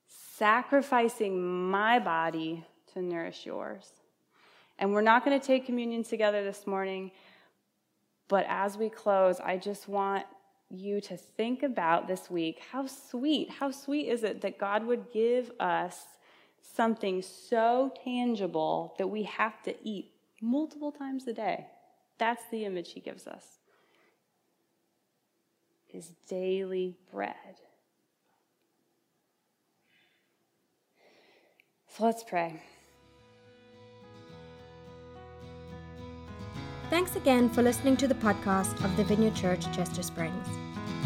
sacrificing 0.09 1.69
my 1.69 1.99
body 1.99 2.65
to 2.93 3.01
nourish 3.01 3.45
yours. 3.45 3.87
And 4.77 4.93
we're 4.93 5.01
not 5.01 5.23
going 5.23 5.39
to 5.39 5.45
take 5.45 5.65
communion 5.65 6.03
together 6.03 6.43
this 6.43 6.65
morning, 6.65 7.11
but 8.27 8.45
as 8.47 8.77
we 8.77 8.89
close, 8.89 9.39
I 9.39 9.57
just 9.57 9.87
want 9.87 10.25
you 10.69 11.01
to 11.01 11.17
think 11.17 11.63
about 11.63 12.07
this 12.07 12.29
week 12.29 12.61
how 12.71 12.85
sweet, 12.85 13.49
how 13.49 13.71
sweet 13.71 14.07
is 14.07 14.23
it 14.23 14.41
that 14.41 14.59
God 14.59 14.85
would 14.85 15.11
give 15.11 15.51
us 15.59 16.05
something 16.61 17.21
so 17.21 17.91
tangible 18.03 18.93
that 18.97 19.07
we 19.07 19.23
have 19.23 19.61
to 19.63 19.75
eat 19.83 20.11
multiple 20.41 20.91
times 20.91 21.27
a 21.27 21.33
day? 21.33 21.67
That's 22.17 22.43
the 22.51 22.65
image 22.65 22.93
he 22.93 22.99
gives 22.99 23.27
us. 23.27 23.45
His 25.87 26.11
daily 26.29 26.95
bread. 27.11 27.35
So 31.99 32.05
let's 32.05 32.23
pray. 32.23 32.53
Thanks 36.89 37.17
again 37.17 37.49
for 37.49 37.61
listening 37.61 37.97
to 37.97 38.07
the 38.07 38.15
podcast 38.15 38.81
of 38.85 38.95
the 38.95 39.03
Vineyard 39.03 39.35
Church, 39.35 39.65
Chester 39.75 40.01
Springs. 40.01 40.47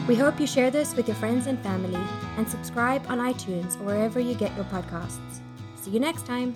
We 0.08 0.14
hope 0.14 0.39
you 0.39 0.46
share 0.46 0.70
this 0.70 0.96
with 0.96 1.08
your 1.08 1.16
friends 1.16 1.48
and 1.48 1.58
family 1.64 2.00
and 2.38 2.48
subscribe 2.48 3.04
on 3.10 3.18
iTunes 3.18 3.76
or 3.82 3.86
wherever 3.86 4.20
you 4.20 4.36
get 4.36 4.56
your 4.56 4.66
podcasts. 4.66 5.41
See 5.78 5.89
you 5.89 6.00
next 6.00 6.28
time. 6.28 6.54